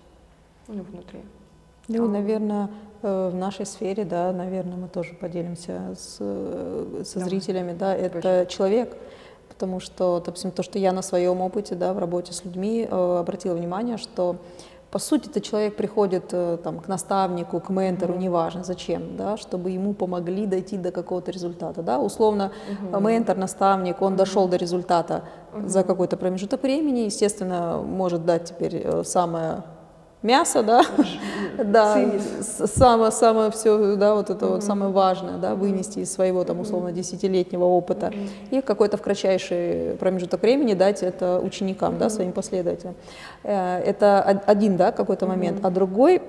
[0.67, 1.19] ну, внутри.
[1.89, 2.08] Ну А.
[2.08, 2.69] наверное,
[3.02, 7.30] э, в нашей сфере, да, наверное, мы тоже поделимся с, э, со Давай.
[7.30, 8.45] зрителями, да, это Точно.
[8.45, 8.97] человек,
[9.60, 13.17] потому что, допустим, то, что я на своем опыте, да, в работе с людьми э,
[13.19, 14.38] обратила внимание, что
[14.89, 18.22] по сути это человек приходит э, там, к наставнику, к ментору, Мгм.
[18.22, 22.52] неважно зачем, да, чтобы ему помогли дойти до какого-то результата, да, условно
[22.91, 23.04] Мгм.
[23.06, 24.17] ментор, наставник, он Мгм.
[24.17, 25.24] дошел до результата
[25.65, 25.88] за Мгм.
[25.88, 29.63] какой-то промежуток времени, естественно, может дать теперь э, самое
[30.23, 30.84] мясо, да,
[31.63, 31.97] да,
[32.41, 36.91] самое, самое все, да, вот это вот самое важное, да, вынести из своего там условно
[36.91, 38.12] десятилетнего опыта
[38.51, 42.95] и какой-то в кратчайший промежуток времени дать это ученикам, да, своим последователям.
[43.43, 46.21] Э, Это од- один, да, какой-то момент, а другой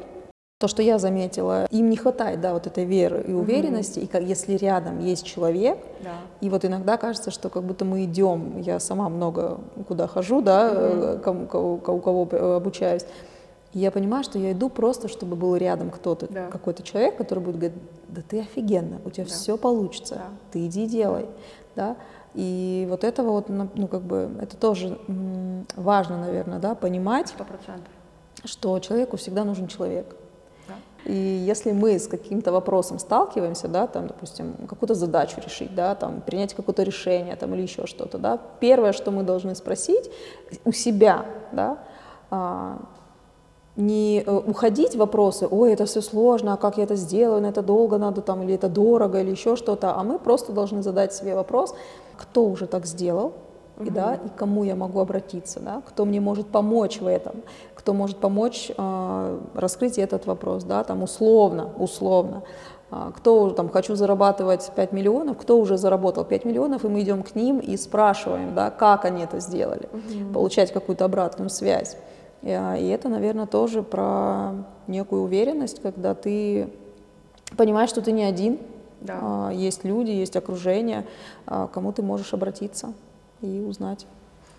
[0.60, 4.22] то, что я заметила, им не хватает, да, вот этой веры и уверенности, и как,
[4.22, 6.10] если рядом есть человек, Да.
[6.42, 11.16] и вот иногда кажется, что как будто мы идем, я сама много куда хожу, да,
[11.24, 13.06] кого- у кого обучаюсь,
[13.72, 16.48] и я понимаю, что я иду просто, чтобы был рядом кто-то, Да.
[16.48, 17.78] какой-то человек, который будет говорить,
[18.08, 19.30] да ты офигенно, у тебя Да.
[19.30, 20.24] все получится, Да.
[20.52, 21.26] ты иди делай,
[21.76, 21.96] да,
[22.34, 24.98] и вот этого вот, ну, ну, как бы, это тоже
[25.76, 27.88] важно, наверное, да, понимать, Сто процентов.
[28.44, 30.16] что человеку всегда нужен человек.
[30.68, 30.74] Да.
[31.04, 36.20] И если мы с каким-то вопросом сталкиваемся, да, там, допустим, какую-то задачу решить, да, там,
[36.20, 40.10] принять какое-то решение там, или еще что-то, да, первое, что мы должны спросить
[40.64, 41.78] у себя, да,
[42.30, 42.80] а,
[43.76, 47.46] не э, уходить в вопросы, ой, это все сложно, а как я это сделаю, на
[47.46, 51.12] это долго надо, там, или это дорого, или еще что-то, а мы просто должны задать
[51.14, 51.74] себе вопрос,
[52.16, 53.32] кто уже так сделал,
[53.80, 57.36] и, да, и кому я могу обратиться, да, кто мне может помочь в этом,
[57.74, 62.42] кто может помочь э, раскрыть этот вопрос, да, там условно, условно,
[62.90, 67.22] э, кто там хочу зарабатывать 5 миллионов, кто уже заработал 5 миллионов, и мы идем
[67.22, 70.34] к ним и спрашиваем, да, как они это сделали, угу.
[70.34, 71.96] получать какую-то обратную связь.
[72.42, 74.52] И, а, и это, наверное, тоже про
[74.86, 76.68] некую уверенность, когда ты
[77.56, 78.58] понимаешь, что ты не один,
[79.00, 79.50] да.
[79.50, 81.06] э, есть люди, есть окружение,
[81.46, 82.92] э, кому ты можешь обратиться
[83.42, 84.06] и узнать.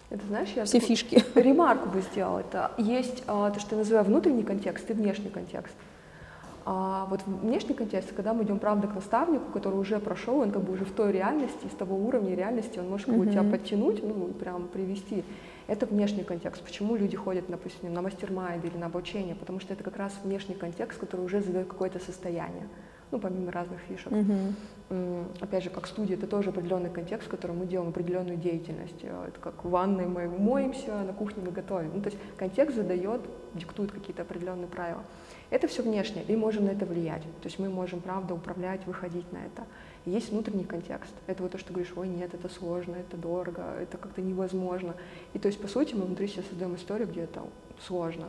[0.09, 1.23] Это знаешь, я все фишки.
[1.35, 2.39] Ремарку бы сделала.
[2.39, 5.73] Это есть а, то, что я называю внутренний контекст и внешний контекст.
[6.65, 10.63] А вот внешний контекст, когда мы идем, правда, к наставнику, который уже прошел, он как
[10.63, 14.03] бы уже в той реальности, из того уровня реальности, он может как бы, тебя подтянуть,
[14.03, 15.23] ну, прям привести.
[15.71, 16.61] Это внешний контекст.
[16.61, 19.35] Почему люди ходят, допустим, на мастер-майнд или на обучение?
[19.35, 22.67] Потому что это как раз внешний контекст, который уже задает какое-то состояние
[23.11, 24.11] ну, помимо разных фишек.
[24.11, 25.25] Uh-huh.
[25.39, 29.03] Опять же, как студия, это тоже определенный контекст, в котором мы делаем определенную деятельность.
[29.03, 31.91] Э, это как в ванной мы моемся, на кухне мы готовим.
[31.95, 33.21] Ну, то есть контекст задает,
[33.53, 35.03] диктует какие-то определенные правила.
[35.49, 37.23] Это все внешнее, и можем на это влиять.
[37.23, 39.63] То есть мы можем, правда, управлять, выходить на это.
[40.05, 41.13] И есть внутренний контекст.
[41.27, 44.95] Это вот то, что ты говоришь, ой, нет, это сложно, это дорого, это как-то невозможно.
[45.33, 47.43] И то есть, по сути, мы внутри себя создаем историю, где это
[47.79, 48.27] сложно.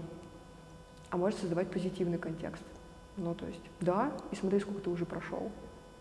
[1.10, 2.62] А может создавать позитивный контекст.
[3.16, 5.50] Ну, то есть, да, и смотри, сколько ты уже прошел.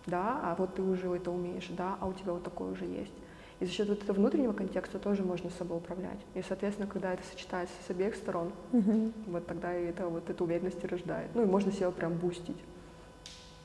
[0.07, 3.13] Да, а вот ты уже это умеешь, да, а у тебя вот такое уже есть.
[3.59, 6.17] И за счет вот этого внутреннего контекста тоже можно с собой управлять.
[6.33, 9.11] И, соответственно, когда это сочетается с обеих сторон, угу.
[9.27, 11.29] вот тогда и это вот эту уверенность и рождает.
[11.35, 12.57] Ну и можно себя прям бустить.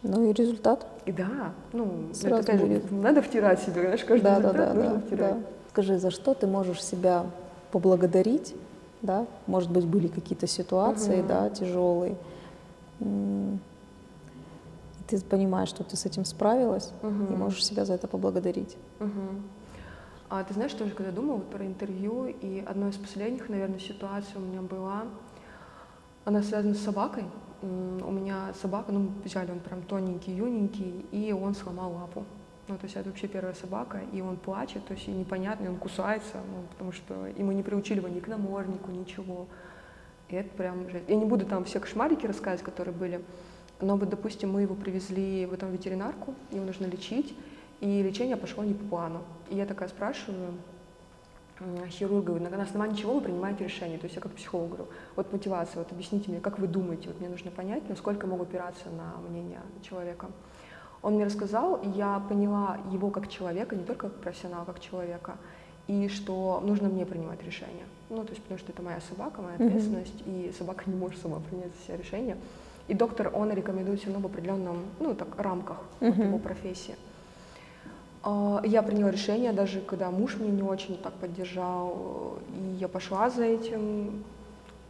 [0.03, 0.87] Ну и результат.
[1.05, 2.93] И да, ну, Сразу это, опять будет.
[2.93, 5.35] надо втирать себе, знаешь, каждый да, результат да, да, нужно да, втирать.
[5.35, 5.47] Да.
[5.71, 7.27] Скажи, за что ты можешь себя
[7.73, 8.55] поблагодарить,
[9.03, 9.27] да?
[9.47, 11.29] Может быть, были какие-то ситуации, угу.
[11.29, 12.17] да, тяжелые,
[15.07, 17.33] ты понимаешь, что ты с этим справилась, угу.
[17.33, 18.77] и можешь себя за это поблагодарить.
[19.01, 19.11] Угу.
[20.29, 24.33] А ты знаешь, тоже когда думала вот про интервью, и одной из последних, наверное, ситуаций
[24.37, 25.05] у меня была,
[26.25, 27.25] она связана с собакой.
[27.63, 32.25] У меня собака, ну, взяли, он прям тоненький, юненький, и он сломал лапу.
[32.69, 35.69] Ну, то есть это вообще первая собака, и он плачет, то есть и непонятно, и
[35.69, 39.47] он кусается, ну, потому что и мы не приучили его ни к наморднику, ничего.
[40.29, 41.09] И это прям жесть.
[41.09, 43.25] Я не буду там все кошмарики рассказывать, которые были,
[43.81, 47.37] но вот, допустим, мы его привезли в этом ветеринарку, его нужно лечить,
[47.81, 49.23] и лечение пошло не по плану.
[49.49, 50.55] И я такая спрашиваю
[51.89, 53.99] хирурга, на основании чего вы принимаете решение?
[53.99, 57.21] То есть я как психолог говорю, вот мотивация, вот объясните мне, как вы думаете, вот
[57.21, 60.29] мне нужно понять, насколько я могу опираться на мнение человека.
[61.03, 65.37] Он мне рассказал, и я поняла его как человека, не только как профессионала, как человека,
[65.87, 67.85] и что нужно мне принимать решение.
[68.11, 70.51] Ну, то есть, потому что это моя собака, моя ответственность, mm-hmm.
[70.51, 72.37] и собака не может сама принять все решения.
[72.89, 76.13] И доктор, он рекомендует все равно в определенном, ну, так, рамках mm-hmm.
[76.13, 76.97] вот его профессии.
[78.27, 83.31] А, я приняла решение, даже когда муж меня не очень так поддержал, и я пошла
[83.31, 84.25] за этим,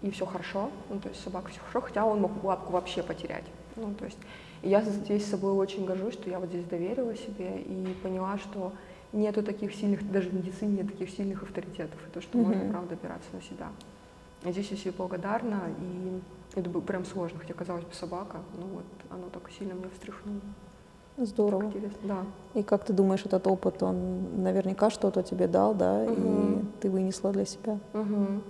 [0.01, 3.45] и все хорошо, ну, то есть собака все хорошо, хотя он мог лапку вообще потерять.
[3.77, 4.17] Ну, то есть
[4.63, 8.39] и я здесь с собой очень горжусь, что я вот здесь доверила себе и поняла,
[8.39, 8.73] что
[9.13, 12.43] нету таких сильных, даже в медицине нет таких сильных авторитетов, и то, что mm-hmm.
[12.43, 13.69] можно, правда, опираться на себя.
[14.45, 16.23] И здесь я себе благодарна, и
[16.59, 20.41] это было прям сложно, хотя, казалось бы, собака, ну вот, оно так сильно меня встряхнуло.
[21.17, 21.73] Здорово.
[22.03, 22.25] Да.
[22.55, 26.13] И как ты думаешь, этот опыт, он наверняка что-то тебе дал, да, угу.
[26.13, 27.79] и ты вынесла для себя?
[27.95, 28.43] Угу.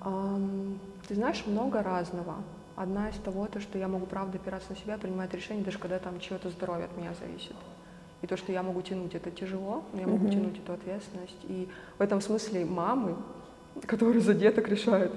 [0.00, 2.36] Um, ты знаешь, много разного.
[2.76, 5.98] Одна из того, то, что я могу, правда, опираться на себя, принимать решения, даже когда
[5.98, 7.56] там чье-то здоровье от меня зависит.
[8.22, 10.32] И то, что я могу тянуть, это тяжело, но я могу mm-hmm.
[10.32, 11.38] тянуть эту ответственность.
[11.44, 13.16] И в этом смысле мамы,
[13.86, 15.12] которые за деток решают,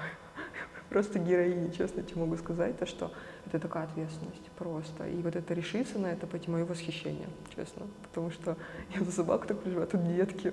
[0.88, 3.12] просто героини, честно тебе могу сказать, то, что
[3.54, 5.06] это такая ответственность просто.
[5.08, 7.86] И вот это решиться на это, пойти мое восхищение, честно.
[8.02, 8.56] Потому что
[8.94, 10.52] я за собаку так переживаю, а тут детки.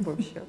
[0.00, 0.42] Вообще.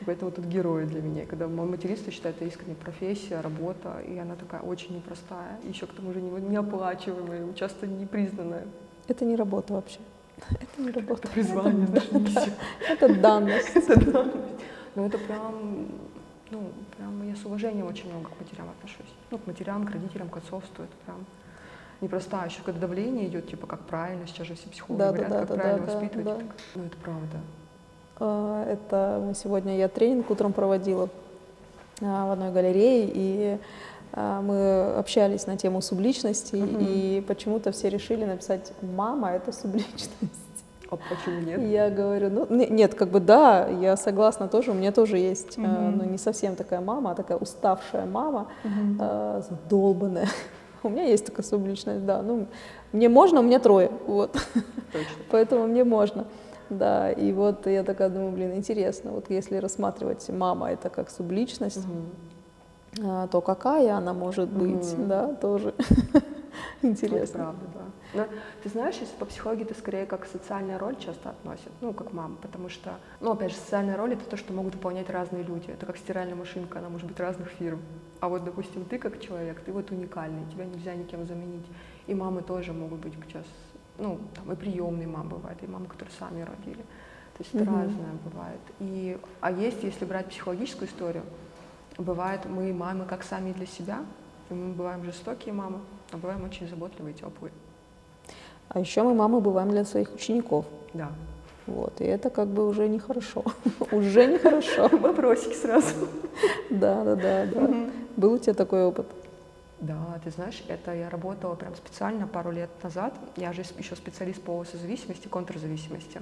[0.00, 1.26] И поэтому тут герои для меня.
[1.26, 5.92] Когда мой материнство считает это искренне профессия, работа, и она такая очень непростая, еще к
[5.92, 8.66] тому же неоплачиваемая, часто непризнанная.
[9.08, 9.98] Это не работа вообще.
[10.48, 11.22] Это не работа.
[11.24, 12.52] Это призвание, это, знаешь,
[12.88, 13.76] Это данность.
[13.76, 14.64] Это данность.
[14.94, 15.88] Но это прям,
[16.50, 16.60] ну,
[16.96, 19.12] прям я с уважением очень много к матерям отношусь.
[19.30, 20.84] Ну, к матерям, к родителям, к отцовству.
[20.84, 21.24] Это прям
[22.00, 22.48] непростая.
[22.48, 25.48] Еще когда давление идет, типа, как правильно, сейчас же все психологи да, говорят, да, как
[25.48, 26.26] да, правильно да, воспитывать.
[26.26, 26.38] Да.
[26.74, 27.40] Ну, это правда.
[28.18, 31.08] А, это сегодня я тренинг утром проводила
[32.02, 33.58] а, в одной галерее, и
[34.12, 36.78] а, мы общались на тему субличности, Мгм.
[36.80, 40.10] и почему-то все решили написать «мама— это субличность».
[40.90, 41.60] А почему нет?
[41.60, 45.56] Я говорю, ну не- нет, как бы да, я согласна тоже, у меня тоже есть,
[45.56, 45.98] э, Мгм.
[45.98, 48.98] ну не совсем такая мама, а такая уставшая мама, Мгм.
[49.00, 50.28] э, задолбанная.
[50.82, 52.22] У меня есть такая субличность, да.
[52.22, 52.46] Ну,
[52.92, 54.32] мне можно, у меня трое, вот.
[54.92, 55.08] Точно.
[55.30, 56.24] Поэтому мне можно.
[56.70, 61.84] Да, и вот я такая думаю, блин, интересно, вот если рассматривать мама это как субличность,
[63.04, 65.08] а, то какая она может быть, Мгм.
[65.08, 65.74] да, тоже
[66.50, 67.38] Это интересно.
[67.38, 67.84] правда, да.
[68.14, 68.26] Но
[68.62, 72.36] ты знаешь, если по психологии это скорее как социальная роль часто относят, ну, как мама,
[72.36, 75.70] потому что, ну, опять же, социальная роль— это то, что могут выполнять разные люди.
[75.70, 77.80] Это как стиральная машинка, она может быть разных фирм.
[78.20, 81.66] А вот, допустим, ты как человек, ты вот уникальный, тебя нельзя никем заменить.
[82.06, 83.46] И мамы тоже могут быть сейчас,
[83.98, 86.82] ну, там и приемные мамы бывают, и мамы, которые сами родили.
[87.38, 87.80] То есть это Мгм.
[87.80, 88.60] разное бывает.
[88.80, 91.22] И, а есть, если брать психологическую историю,
[91.96, 94.00] бывает, мы мамы как сами для себя,
[94.50, 95.78] и мы бываем жестокие мамы,
[96.12, 97.52] а бываем очень заботливые, теплые.
[98.68, 100.64] А еще мы мамы бываем для своих учеников.
[100.94, 101.10] Да.
[101.66, 103.44] Вот, и это как бы уже нехорошо.
[103.92, 104.88] Уже нехорошо.
[104.98, 106.08] Вопросики сразу.
[106.68, 107.90] Да, да, да, да.
[108.16, 109.06] Был у тебя такой опыт?
[109.80, 113.14] Да, ты знаешь, это я работала прям специально пару лет назад.
[113.36, 116.20] Я же еще специалист по созависимости, контрзависимости.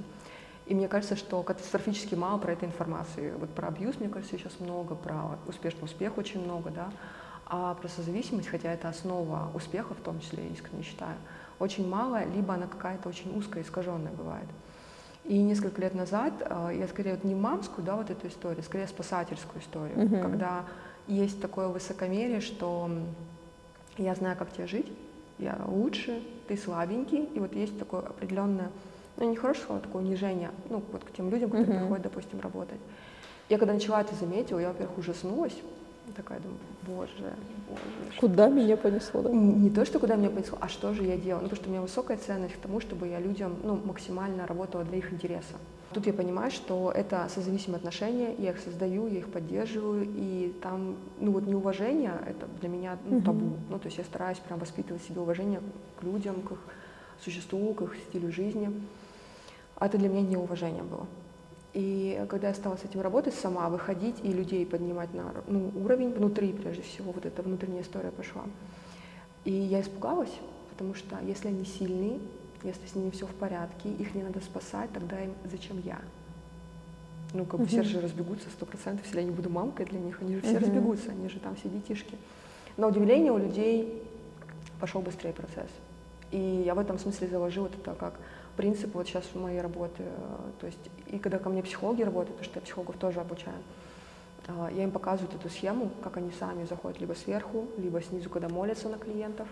[0.66, 3.32] И мне кажется, что катастрофически мало про этой информации.
[3.39, 6.91] Вот про абьюз, мне кажется, сейчас много, про успешный успех очень много, да.
[7.51, 11.16] А про созависимость, хотя это основа успеха, в том числе, я искренне считаю,
[11.59, 14.49] очень мало, либо она какая-то очень узкая, искаженная бывает.
[15.24, 18.86] И несколько лет назад э, я скорее вот не мамскую, да, вот эту историю, скорее
[18.86, 20.20] спасательскую историю, Мгм.
[20.22, 20.64] когда
[21.07, 22.90] есть такое высокомерие, что
[23.96, 24.92] я знаю, как тебе жить,
[25.38, 28.70] я лучше, ты слабенький, и вот есть такое определенное,
[29.16, 31.80] ну не хорошее слово, такое унижение, ну вот к тем людям, которые Мгм.
[31.80, 32.80] приходят, допустим, работать.
[33.49, 35.57] Я когда начала это заметила, я, во-первых, ужаснулась,
[36.12, 37.34] такая думаю, боже,
[37.68, 39.22] боже, Куда меня понесло?
[39.22, 39.30] Да?
[39.30, 41.42] Не то, что куда меня понесло, а что же я делала.
[41.42, 44.84] Ну, потому что у меня высокая ценность к тому, чтобы я людям ну, максимально работала
[44.84, 45.54] для их интереса.
[45.92, 50.96] Тут я понимаю, что это созависимые отношения, я их создаю, я их поддерживаю, и там,
[51.18, 53.56] ну вот неуважение, это для меня ну, табу.
[53.70, 55.61] Ну, то есть я стараюсь прям воспитывать в себе уважение
[55.98, 56.59] к людям, к их
[57.24, 58.70] существу, к их стилю жизни.
[59.76, 61.06] А это для меня неуважение было.
[61.79, 66.12] И когда я стала с этим работать сама, выходить и людей поднимать на ну, уровень
[66.12, 68.43] внутри, прежде всего, вот эта внутренняя история пошла.
[69.45, 70.33] И я испугалась,
[70.70, 72.18] потому что если они сильны,
[72.64, 76.01] если с ними все в порядке, их не надо спасать, тогда им зачем я?
[77.33, 77.91] Ну, как бы все Мгм.
[77.91, 80.64] же разбегутся сто процентов, если я не буду мамкой для них, они же все Мгм.
[80.64, 82.18] разбегутся, они же там все детишки.
[82.76, 84.03] На удивление у людей
[84.81, 85.70] пошел быстрее процесс.
[86.33, 88.14] И я в этом смысле заложила это как
[88.59, 90.00] принцип вот сейчас моей работе.
[90.00, 93.56] э, То есть и когда ко мне психологи работают, потому что я психологов тоже обучаю,
[94.48, 98.48] а, я им показываю эту схему, как они сами заходят либо сверху, либо снизу, когда
[98.48, 99.46] молятся на клиентов,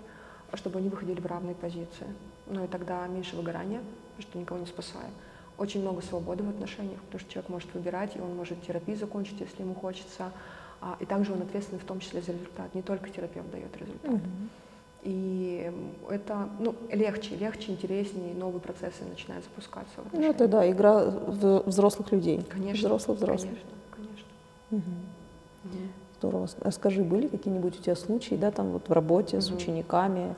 [0.55, 2.07] чтобы они выходили в равные позиции.
[2.47, 3.81] Ну и тогда меньше выгорания,
[4.17, 5.11] потому что никого не спасаю.
[5.57, 9.41] Очень много свободы в отношениях, потому что человек может выбирать, и он может терапию закончить,
[9.41, 10.33] если ему хочется.
[10.81, 12.75] А, И также он ответственный в том числе за результат.
[12.75, 14.11] Не только терапевт дает результат.
[14.11, 14.51] Мгм.
[15.09, 15.71] И
[16.11, 20.01] это ну, легче, легче, интереснее, новые процессы начинают запускаться.
[20.01, 22.43] в Ну, это да, игра в- взрослых людей.
[22.51, 22.89] Конечно.
[22.89, 23.53] Взрослых взрослых.
[23.53, 24.27] Конечно,
[24.71, 24.85] конечно.
[25.65, 25.91] Мгм.
[26.19, 26.49] Здорово.
[26.61, 29.57] А скажи, были какие-нибудь у тебя случаи, да, там вот в работе с Мгм.
[29.59, 30.35] учениками,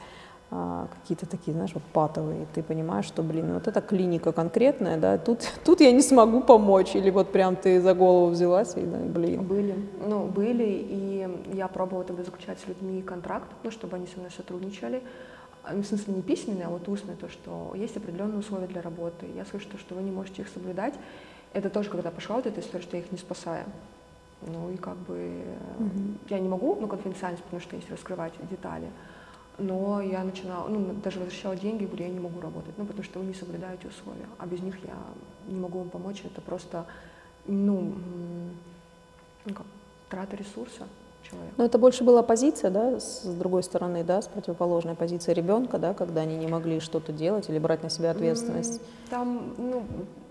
[0.51, 5.41] какие-то такие, знаешь, вот патовые, ты понимаешь, что, блин, вот это клиника конкретная, да, тут,
[5.65, 9.43] тут я не смогу помочь, или вот прям ты за голову взялась и, да, блин.
[9.43, 9.75] Были,
[10.07, 14.31] ну, были, и я пробовала тогда заключать с людьми контракт, ну, чтобы они со мной
[14.31, 15.03] сотрудничали.
[15.65, 18.81] А, ну, В смысле не письменный, а вот устный, то, что есть определенные условия для
[18.81, 19.27] работы.
[19.37, 20.95] Я слышу, что вы не можете их соблюдать.
[21.53, 23.65] Это тоже, когда пошла вот эта история, что я их не спасаю.
[24.47, 25.43] Ну и как бы
[25.79, 26.19] Мгм.
[26.31, 28.87] я не могу, ну, конфиденциальность, потому что есть раскрывать детали.
[29.59, 33.19] Но я начинала, ну, даже возвращала деньги, говорю, я не могу работать, ну, потому что
[33.19, 34.95] вы не соблюдаете условия, а без них я
[35.49, 36.87] не могу вам помочь, это просто,
[37.47, 37.93] ну,
[39.45, 39.67] ну как,
[40.11, 40.85] трата ресурса
[41.29, 41.55] человека.
[41.57, 45.93] Но это больше была позиция, да, с другой стороны, да, с противоположной позиции ребенка, да,
[45.93, 48.81] когда они не могли что-то делать или брать на себя ответственность.
[49.11, 49.85] Там, ну,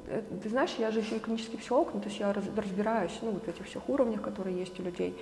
[0.07, 3.17] э, ты знаешь, я же еще и клинический психолог, ну, то есть я раз- разбираюсь,
[3.21, 5.17] ну, вот в этих всех уровнях, которые есть у людей.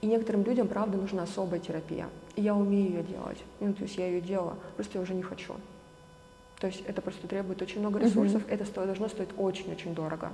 [0.00, 2.08] И некоторым людям, правда, нужна особая терапия.
[2.36, 3.38] И я умею ее делать.
[3.60, 5.54] Ну, то есть я ее делала, просто я уже не хочу.
[6.58, 10.30] То есть это просто требует очень много ресурсов, это сто- должно стоить очень-очень дорого.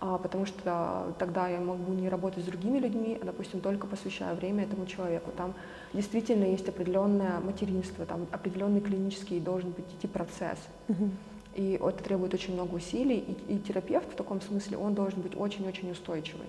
[0.00, 4.34] А, потому что тогда я могу не работать с другими людьми, а, допустим, только посвящая
[4.34, 5.32] время этому человеку.
[5.36, 5.54] Там
[5.92, 10.58] действительно есть определенное материнство, там определенный клинический должен быть идти процесс.
[10.86, 11.10] Мгм.
[11.56, 13.18] И это требует очень много усилий,
[13.48, 16.46] и, и терапевт в таком смысле, он должен быть очень-очень устойчивый.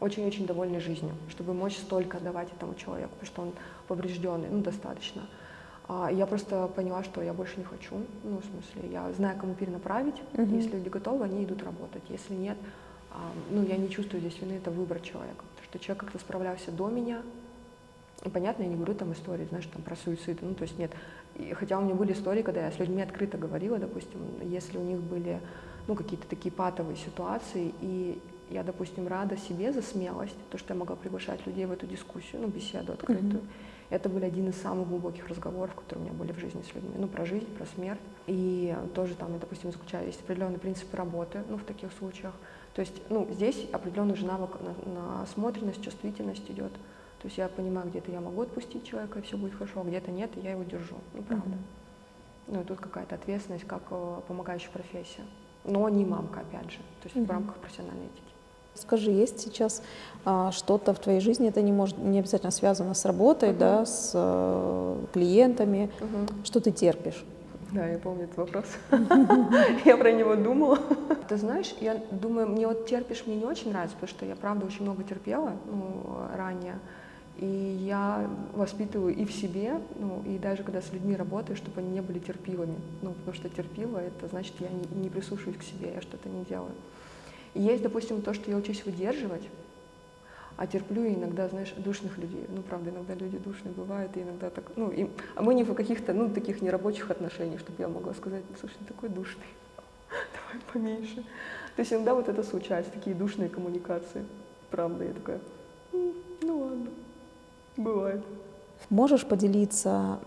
[0.00, 3.52] Очень-очень довольный жизнью, чтобы мочь столько давать этому человеку, потому что он
[3.86, 5.22] поврежденный, ну, достаточно.
[5.88, 7.96] А я просто поняла, что я больше не хочу.
[8.22, 10.14] Ну, в смысле, я знаю, кому перенаправить.
[10.34, 10.56] Мгм.
[10.56, 12.02] Если люди готовы, они идут работать.
[12.08, 12.56] Если нет,
[13.10, 15.44] а, ну, я не чувствую здесь вины, это выбор человека.
[15.48, 17.22] Потому что человек как-то справлялся до меня.
[18.24, 20.40] И понятно, я не говорю там истории, знаешь, там про суицид.
[20.42, 20.92] Ну, то есть нет.
[21.34, 24.82] И хотя у меня были истории, когда я с людьми открыто говорила, допустим, если у
[24.82, 25.40] них были,
[25.88, 28.20] ну, какие-то такие патовые ситуации, и
[28.50, 32.42] я, допустим, рада себе за смелость, то, что я могла приглашать людей в эту дискуссию,
[32.42, 33.42] ну, беседу открытую.
[33.90, 36.92] Это были один из самых глубоких разговоров, которые у меня были в жизни с людьми.
[36.96, 38.00] Ну, про жизнь, про смерть.
[38.26, 42.32] И тоже там, я, допустим, заключаю, есть определенные принципы работы, ну, в таких случаях.
[42.74, 46.72] То есть, ну, здесь определенный же навык на, насмотренность, чувствительность идет.
[46.72, 50.10] То есть я понимаю, где-то я могу отпустить человека, и все будет хорошо, а где-то
[50.12, 50.96] нет, и я его держу.
[51.14, 51.48] Ну, правда.
[51.48, 51.58] Мгм.
[52.46, 55.22] Ну, и тут какая-то ответственность, как э, помогающая профессия.
[55.64, 56.78] Но не мамка, опять же.
[56.78, 57.30] То есть в Мгм.
[57.30, 58.29] рамках профессиональной этики.
[58.74, 59.82] Скажи, есть сейчас
[60.24, 63.58] а, что-то в твоей жизни, это не может не обязательно связано с работой, Мгм.
[63.58, 65.90] да, с э, клиентами,
[66.44, 67.24] что ты терпишь?
[67.72, 68.64] Да, я помню этот вопрос.
[69.84, 70.78] Я про него думала.
[71.28, 74.66] Ты знаешь, я думаю, мне вот терпишь мне не очень нравится, потому что я, правда,
[74.66, 76.02] очень много терпела ну,
[76.36, 76.80] ранее.
[77.36, 77.46] И
[77.86, 82.00] я воспитываю и в себе, ну, и даже когда с людьми работаю, чтобы они не
[82.00, 82.74] были терпилами.
[83.02, 86.44] Ну, потому что терпила, это значит, я не, не прислушиваюсь к себе, я что-то не
[86.44, 86.72] делаю.
[87.54, 89.48] И есть, допустим, то, что я учусь выдерживать,
[90.56, 92.44] а терплю иногда, знаешь, душных людей.
[92.48, 95.74] Ну, правда, иногда люди душные бывают, и иногда так, ну, и, а мы не в
[95.74, 99.46] каких-то, ну, таких нерабочих отношениях, чтобы я могла сказать, слушай, ты такой душный,
[100.10, 101.24] давай поменьше.
[101.76, 104.24] То есть иногда вот это случается, такие душные коммуникации.
[104.70, 105.40] Правда, я такая,
[105.92, 106.86] «М, ну ладно,
[107.76, 108.22] бывает.
[108.88, 110.20] Можешь поделиться,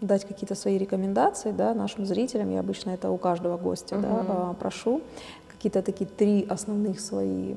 [0.00, 2.50] дать какие-то свои рекомендации да, нашим зрителям?
[2.50, 4.30] Я обычно это у каждого гостя да, Мгм.
[4.30, 5.02] а, прошу.
[5.58, 7.56] Какие-то такие три основных свои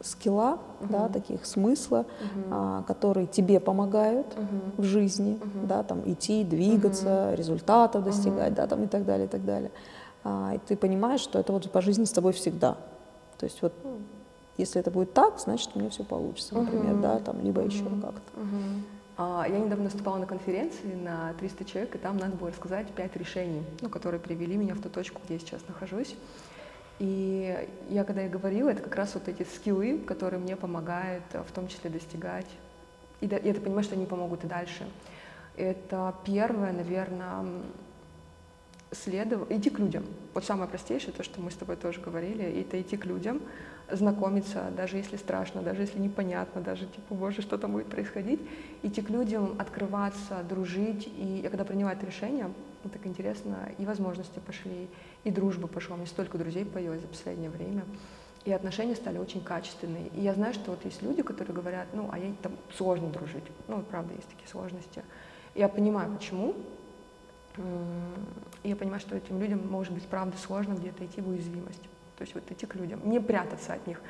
[0.00, 0.58] скилла,
[0.88, 1.12] да, Мгм.
[1.12, 2.48] таких смысла, Мгм.
[2.52, 4.72] а, которые тебе помогают Мгм.
[4.76, 5.66] в жизни, Мгм.
[5.66, 8.54] да, там идти, двигаться, результатов достигать, Мгм.
[8.54, 9.72] да, там и так далее, и так далее.
[10.22, 12.76] А, и ты понимаешь, что это вот по жизни с тобой всегда.
[13.38, 14.06] То есть вот М.
[14.56, 17.00] если это будет так, значит у меня все получится, например, Мгм.
[17.02, 18.00] да, там либо еще Мгм.
[18.00, 18.30] как-то.
[19.16, 23.16] А, Я недавно выступала на конференции на 300 человек, и там надо было рассказать пять
[23.16, 26.14] решений, ну, которые привели меня в ту точку, где я сейчас нахожусь.
[26.98, 31.42] И я когда и говорила, это как раз вот эти скиллы, которые мне помогают э,
[31.42, 32.46] в том числе достигать.
[33.20, 34.86] И, и это понимаю, что они помогут и дальше.
[35.56, 37.46] Это первое, наверное,
[38.92, 40.04] следовать, идти к людям.
[40.34, 43.40] Вот самое простейшее, то, что мы с тобой тоже говорили, это идти к людям,
[43.90, 48.40] знакомиться, даже если страшно, даже если непонятно, даже типа, боже, что там будет происходить,
[48.82, 51.06] идти к людям, открываться, дружить.
[51.16, 52.50] И я когда приняла это решение,
[52.82, 54.88] ну, так интересно, и возможности пошли,
[55.24, 55.94] и дружба пошла.
[55.94, 57.84] У меня столько друзей появилось за последнее время.
[58.44, 60.08] И отношения стали очень качественные.
[60.08, 63.44] И я знаю, что вот есть люди, которые говорят, ну, а я там сложно дружить.
[63.68, 65.02] Ну, правда, есть такие сложности.
[65.54, 66.54] Я понимаю, почему.
[68.62, 71.82] И я понимаю, что этим людям может быть правда сложно где-то идти в уязвимость.
[72.16, 74.00] То есть вот идти к людям, не прятаться от них.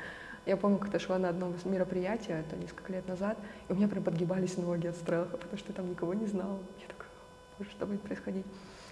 [0.45, 3.37] Я помню, как-то шла на одном из это несколько лет назад,
[3.67, 6.59] и у меня прям подгибались ноги от страха, потому что я там никого не знала.
[6.79, 7.09] Я такая,
[7.57, 8.45] боже, что будет происходить?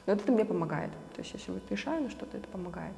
[0.06, 0.91] Но это мне помогает.
[1.16, 2.93] То есть если вот решаю на что-то, это помогает.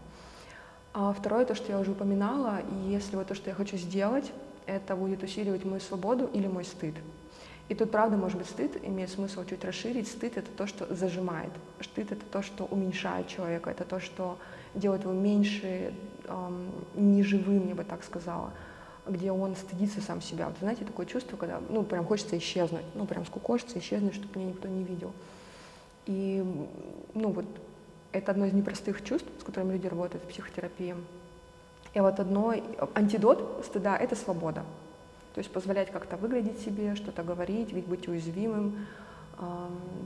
[0.93, 4.31] А второе, то, что я уже упоминала, и если вот то, что я хочу сделать,
[4.65, 6.95] это будет усиливать мою свободу или мой стыд.
[7.67, 10.07] И тут, правда, может быть, стыд имеет смысл чуть расширить.
[10.07, 11.51] Стыд— это то, что зажимает.
[11.81, 14.37] Стыд— это то, что уменьшает человека, это то, что
[14.75, 15.93] делает его меньше,
[16.25, 18.51] эм, неживым, я бы так сказала,
[19.07, 20.47] где он стыдится сам себя.
[20.47, 24.51] Вот знаете, такое чувство, когда, ну, прям хочется исчезнуть, ну, прям скукожиться, исчезнуть, чтобы меня
[24.51, 25.11] никто не видел.
[26.05, 26.43] И,
[27.13, 27.45] ну, вот
[28.11, 30.95] это одно из непростых чувств, с которыми люди работают в психотерапии.
[31.93, 32.53] И вот одно,
[32.93, 34.63] антидот стыда— это свобода.
[35.33, 38.85] То есть позволять как-то выглядеть себе, что-то говорить, ведь быть уязвимым,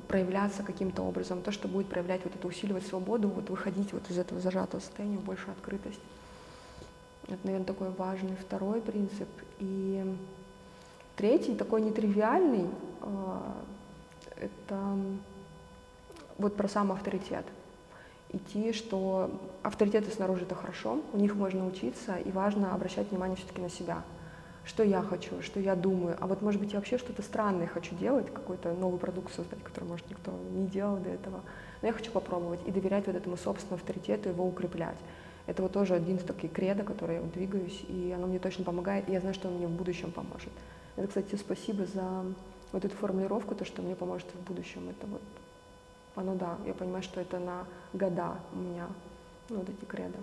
[0.08, 1.42] проявляться каким-то образом.
[1.42, 5.18] То, что будет проявлять вот это, усиливать свободу, вот выходить вот из этого зажатого состояния,
[5.18, 6.00] больше открытость.
[7.28, 9.30] Это, наверное, такой важный второй принцип.
[9.60, 10.04] И
[11.16, 12.68] третий, такой нетривиальный,
[13.02, 13.40] э,
[14.38, 14.98] это
[16.40, 17.46] вот про сам авторитет.
[18.32, 19.30] Идти, что
[19.64, 24.04] авторитеты снаружи это хорошо, у них можно учиться, и важно обращать внимание все-таки на себя.
[24.66, 27.96] Что я хочу, что я думаю, а вот может быть я вообще что-то странное хочу
[27.96, 31.42] делать, какой-то новый продукт создать, который, может, никто не делал до этого.
[31.82, 34.98] Но я хочу попробовать и доверять вот этому собственному авторитету, его укреплять.
[35.48, 39.10] Это вот тоже один из таких кредо, который я двигаюсь, и оно мне точно помогает,
[39.10, 40.52] и я знаю, что оно мне в будущем поможет.
[40.96, 42.26] Это, кстати, спасибо за
[42.72, 44.90] вот эту формулировку, то, что мне поможет в будущем.
[44.90, 45.22] Это вот,
[46.20, 48.88] оно да, я понимаю, что это на года у меня,
[49.50, 50.18] ну, вот эти кредо,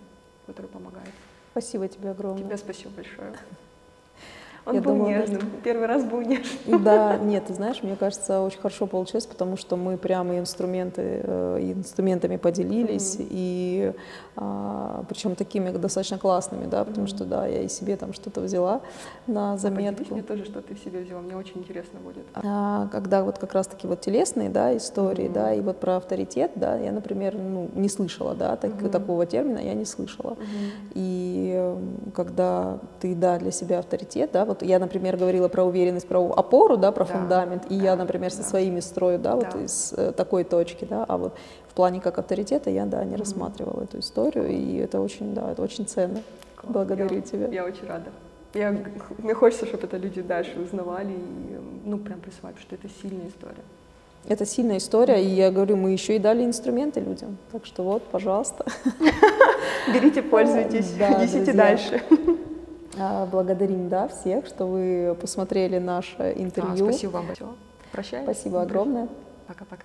[0.46, 1.10] которые помогают.
[1.52, 2.44] Спасибо тебе огромное.
[2.44, 3.34] Тебе спасибо большое.
[4.66, 5.42] Он Я был думаю, нежным.
[5.62, 6.82] Первый раз был нежным.
[6.82, 11.72] Да, нет, ты знаешь, мне кажется, очень хорошо получилось, потому что мы прямо инструменты, э,
[11.76, 13.26] инструментами поделились, Мгм.
[13.30, 13.92] и
[14.38, 17.16] а, причем такими достаточно классными, да, потому Мгм.
[17.16, 18.80] что, да, я и себе там что-то взяла
[19.26, 20.12] на Поделись заметку.
[20.14, 21.22] мне тоже, что ты себе взяла.
[21.22, 22.24] Мне очень интересно будет.
[22.34, 25.32] А, когда вот как раз-таки вот телесные, да, истории, Мгм.
[25.32, 28.90] да, и вот про авторитет, да, я, например, ну, не слышала, да, так- Мгм.
[28.90, 30.36] такого термина я не слышала.
[30.94, 36.06] И эм, когда ты, да, для себя авторитет, да, вот я, например, говорила про уверенность,
[36.08, 38.44] про опору, да, про Да, фундамент, и я, да, например, со да.
[38.44, 39.60] своими строю, да, вот Да.
[39.62, 41.34] из э, такой точки, да, а вот
[41.68, 45.62] в плане как авторитета я, да, не рассматривала эту историю, и это очень, да, это
[45.62, 46.22] очень ценно.
[46.56, 46.72] Класс.
[46.72, 47.48] Благодарю Я- тебя.
[47.48, 48.10] Я очень рада.
[48.54, 48.74] Я,
[49.18, 53.62] мне хочется, чтобы это люди дальше узнавали и ну, прям присылали, что это сильная история.
[54.28, 58.02] Это сильная история, и я говорю, мы еще и дали инструменты людям, так что вот,
[58.04, 58.64] пожалуйста.
[59.92, 62.02] Берите, пользуйтесь, несите дальше.
[62.98, 66.88] А, Благодарим, да, всех, что вы посмотрели наше А, интервью.
[66.90, 67.50] спасибо вам большое.
[67.92, 68.24] Прощаюсь.
[68.24, 69.08] Спасибо огромное.
[69.46, 69.84] Пока-пока.